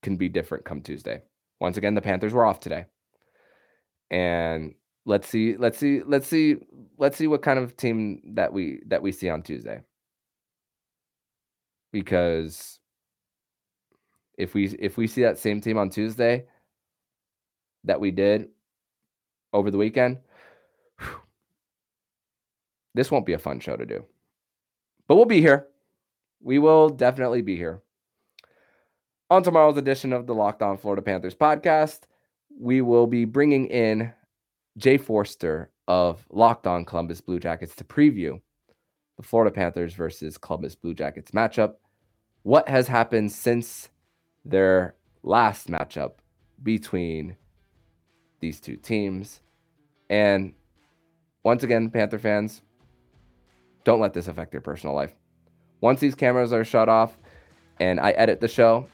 can 0.01 0.15
be 0.15 0.29
different 0.29 0.63
come 0.63 0.81
Tuesday. 0.81 1.21
Once 1.59 1.75
again, 1.75 1.93
the 1.93 2.01
Panthers 2.01 2.33
were 2.33 2.45
off 2.45 2.59
today. 2.61 2.85
And 4.09 4.75
let's 5.07 5.27
see, 5.27 5.57
let's 5.57 5.79
see, 5.79 6.03
let's 6.05 6.27
see, 6.27 6.57
let's 6.99 7.17
see 7.17 7.25
what 7.25 7.41
kind 7.41 7.57
of 7.57 7.75
team 7.75 8.21
that 8.35 8.53
we 8.53 8.81
that 8.85 9.01
we 9.01 9.11
see 9.11 9.29
on 9.29 9.41
Tuesday. 9.41 9.81
Because 11.91 12.77
if 14.37 14.53
we 14.53 14.67
if 14.79 14.97
we 14.97 15.07
see 15.07 15.23
that 15.23 15.39
same 15.39 15.61
team 15.61 15.79
on 15.79 15.89
Tuesday 15.89 16.45
that 17.85 17.99
we 17.99 18.11
did 18.11 18.49
over 19.53 19.71
the 19.71 19.77
weekend, 19.79 20.19
whew, 20.99 21.21
this 22.93 23.09
won't 23.09 23.25
be 23.25 23.33
a 23.33 23.39
fun 23.39 23.59
show 23.59 23.75
to 23.75 23.85
do. 23.85 24.05
But 25.07 25.15
we'll 25.15 25.25
be 25.25 25.41
here 25.41 25.67
we 26.41 26.59
will 26.59 26.89
definitely 26.89 27.41
be 27.41 27.55
here. 27.55 27.81
On 29.29 29.43
tomorrow's 29.43 29.77
edition 29.77 30.13
of 30.13 30.27
the 30.27 30.35
Locked 30.35 30.61
On 30.61 30.77
Florida 30.77 31.01
Panthers 31.01 31.35
podcast, 31.35 32.01
we 32.59 32.81
will 32.81 33.07
be 33.07 33.25
bringing 33.25 33.67
in 33.67 34.13
Jay 34.77 34.97
Forster 34.97 35.71
of 35.87 36.25
Locked 36.29 36.67
On 36.67 36.85
Columbus 36.85 37.21
Blue 37.21 37.39
Jackets 37.39 37.75
to 37.75 37.83
preview 37.83 38.39
the 39.17 39.23
Florida 39.23 39.53
Panthers 39.53 39.93
versus 39.93 40.37
Columbus 40.37 40.75
Blue 40.75 40.93
Jackets 40.93 41.31
matchup. 41.31 41.75
What 42.43 42.69
has 42.69 42.87
happened 42.87 43.31
since 43.31 43.89
their 44.45 44.95
last 45.23 45.67
matchup 45.67 46.13
between 46.61 47.35
these 48.39 48.59
two 48.59 48.77
teams? 48.77 49.41
And 50.09 50.53
once 51.43 51.63
again, 51.63 51.89
Panther 51.89 52.19
fans, 52.19 52.61
don't 53.83 53.99
let 53.99 54.13
this 54.13 54.27
affect 54.27 54.53
your 54.53 54.61
personal 54.61 54.95
life 54.95 55.13
once 55.81 55.99
these 55.99 56.15
cameras 56.15 56.53
are 56.53 56.65
shut 56.65 56.89
off 56.89 57.17
and 57.79 57.99
I 57.99 58.11
edit 58.11 58.39
the 58.39 58.47
show, 58.47 58.87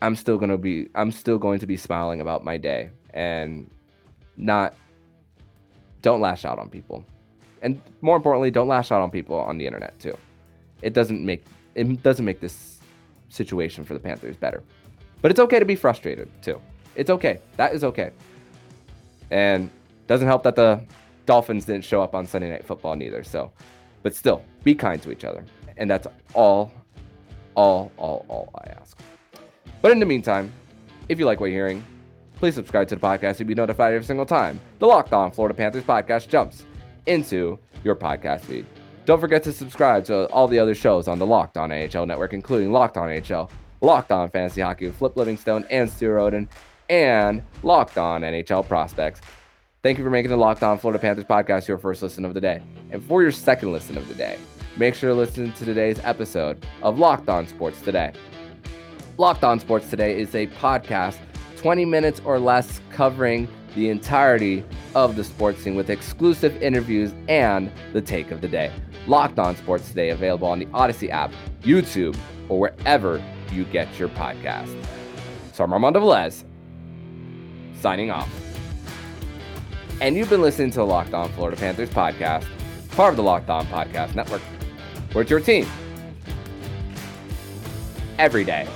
I'm 0.00 0.16
still 0.16 0.38
gonna 0.38 0.58
be 0.58 0.88
I'm 0.94 1.10
still 1.10 1.38
going 1.38 1.60
to 1.60 1.66
be 1.66 1.76
smiling 1.76 2.20
about 2.20 2.44
my 2.44 2.56
day 2.56 2.90
and 3.12 3.70
not 4.36 4.74
don't 6.04 6.20
lash 6.20 6.44
out 6.44 6.58
on 6.58 6.68
people. 6.68 7.04
And 7.62 7.80
more 8.02 8.14
importantly, 8.14 8.50
don't 8.50 8.68
lash 8.68 8.92
out 8.92 9.00
on 9.00 9.10
people 9.10 9.36
on 9.36 9.56
the 9.58 9.66
internet 9.66 9.98
too. 9.98 10.16
It 10.82 10.92
doesn't 10.92 11.24
make 11.24 11.44
it 11.74 12.02
doesn't 12.02 12.24
make 12.24 12.38
this 12.38 12.78
situation 13.30 13.84
for 13.84 13.94
the 13.94 14.00
Panthers 14.00 14.36
better. 14.36 14.62
But 15.22 15.30
it's 15.30 15.40
okay 15.40 15.58
to 15.58 15.64
be 15.64 15.74
frustrated 15.74 16.28
too. 16.42 16.60
It's 16.94 17.10
okay. 17.10 17.40
That 17.56 17.74
is 17.74 17.82
okay. 17.82 18.10
And 19.30 19.70
doesn't 20.06 20.28
help 20.28 20.42
that 20.42 20.54
the 20.54 20.84
Dolphins 21.24 21.64
didn't 21.64 21.84
show 21.84 22.02
up 22.02 22.14
on 22.14 22.26
Sunday 22.26 22.50
Night 22.50 22.66
Football 22.66 22.96
neither. 22.96 23.24
So, 23.24 23.50
but 24.02 24.14
still, 24.14 24.44
be 24.62 24.74
kind 24.74 25.02
to 25.02 25.10
each 25.10 25.24
other. 25.24 25.42
And 25.78 25.90
that's 25.90 26.06
all, 26.34 26.70
all, 27.54 27.90
all, 27.96 28.26
all 28.28 28.50
I 28.54 28.68
ask. 28.78 28.98
But 29.80 29.90
in 29.90 29.98
the 29.98 30.06
meantime, 30.06 30.52
if 31.08 31.18
you 31.18 31.24
like 31.24 31.40
what 31.40 31.46
you're 31.46 31.66
hearing, 31.66 31.82
please 32.36 32.54
subscribe 32.54 32.88
to 32.88 32.96
the 32.96 33.00
podcast 33.00 33.36
to 33.36 33.44
be 33.44 33.54
notified 33.54 33.94
every 33.94 34.04
single 34.04 34.26
time 34.26 34.60
the 34.78 34.86
Locked 34.86 35.12
On 35.12 35.30
Florida 35.30 35.54
Panthers 35.54 35.84
podcast 35.84 36.28
jumps 36.28 36.64
into 37.06 37.58
your 37.82 37.96
podcast 37.96 38.40
feed. 38.42 38.66
Don't 39.04 39.20
forget 39.20 39.42
to 39.44 39.52
subscribe 39.52 40.04
to 40.06 40.26
all 40.30 40.48
the 40.48 40.58
other 40.58 40.74
shows 40.74 41.08
on 41.08 41.18
the 41.18 41.26
Locked 41.26 41.56
On 41.58 41.70
NHL 41.70 42.06
network, 42.06 42.32
including 42.32 42.72
Locked 42.72 42.96
On 42.96 43.08
NHL, 43.08 43.50
Locked 43.82 44.10
On 44.12 44.30
Fantasy 44.30 44.62
Hockey 44.62 44.90
Flip 44.90 45.16
Livingstone 45.16 45.66
and 45.70 45.90
Stu 45.90 46.10
Roden, 46.10 46.48
and 46.88 47.42
Locked 47.62 47.98
On 47.98 48.22
NHL 48.22 48.66
Prospects. 48.66 49.20
Thank 49.82 49.98
you 49.98 50.04
for 50.04 50.10
making 50.10 50.30
the 50.30 50.38
Locked 50.38 50.62
On 50.62 50.78
Florida 50.78 50.98
Panthers 50.98 51.26
podcast 51.26 51.68
your 51.68 51.76
first 51.76 52.02
listen 52.02 52.24
of 52.24 52.32
the 52.32 52.40
day. 52.40 52.62
And 52.90 53.04
for 53.04 53.22
your 53.22 53.32
second 53.32 53.72
listen 53.72 53.98
of 53.98 54.08
the 54.08 54.14
day, 54.14 54.38
make 54.78 54.94
sure 54.94 55.10
to 55.10 55.14
listen 55.14 55.52
to 55.52 55.64
today's 55.66 56.00
episode 56.02 56.64
of 56.82 56.98
Locked 56.98 57.28
On 57.28 57.46
Sports 57.46 57.82
Today. 57.82 58.12
Locked 59.18 59.44
On 59.44 59.60
Sports 59.60 59.90
Today 59.90 60.18
is 60.18 60.34
a 60.34 60.46
podcast, 60.46 61.18
20 61.64 61.86
minutes 61.86 62.20
or 62.26 62.38
less, 62.38 62.82
covering 62.90 63.48
the 63.74 63.88
entirety 63.88 64.62
of 64.94 65.16
the 65.16 65.24
sports 65.24 65.62
scene 65.62 65.74
with 65.74 65.88
exclusive 65.88 66.54
interviews 66.62 67.14
and 67.26 67.72
the 67.94 68.02
take 68.02 68.30
of 68.30 68.42
the 68.42 68.48
day. 68.48 68.70
Locked 69.06 69.38
On 69.38 69.56
Sports 69.56 69.88
Today 69.88 70.10
available 70.10 70.46
on 70.46 70.58
the 70.58 70.66
Audacy 70.66 71.08
app, 71.08 71.32
YouTube, 71.62 72.18
or 72.50 72.60
wherever 72.60 73.24
you 73.50 73.64
get 73.64 73.98
your 73.98 74.10
podcast. 74.10 74.76
So 75.54 75.64
I'm 75.64 75.72
Armando 75.72 76.00
Velez, 76.00 76.44
signing 77.80 78.10
off. 78.10 78.28
And 80.02 80.18
you've 80.18 80.28
been 80.28 80.42
listening 80.42 80.70
to 80.72 80.80
the 80.80 80.86
Locked 80.86 81.14
On 81.14 81.32
Florida 81.32 81.56
Panthers 81.56 81.88
podcast, 81.88 82.44
part 82.90 83.12
of 83.12 83.16
the 83.16 83.22
Locked 83.22 83.48
On 83.48 83.66
Podcast 83.68 84.14
Network, 84.14 84.42
where 85.14 85.22
it's 85.22 85.30
your 85.30 85.40
team 85.40 85.66
every 88.18 88.44
day. 88.44 88.68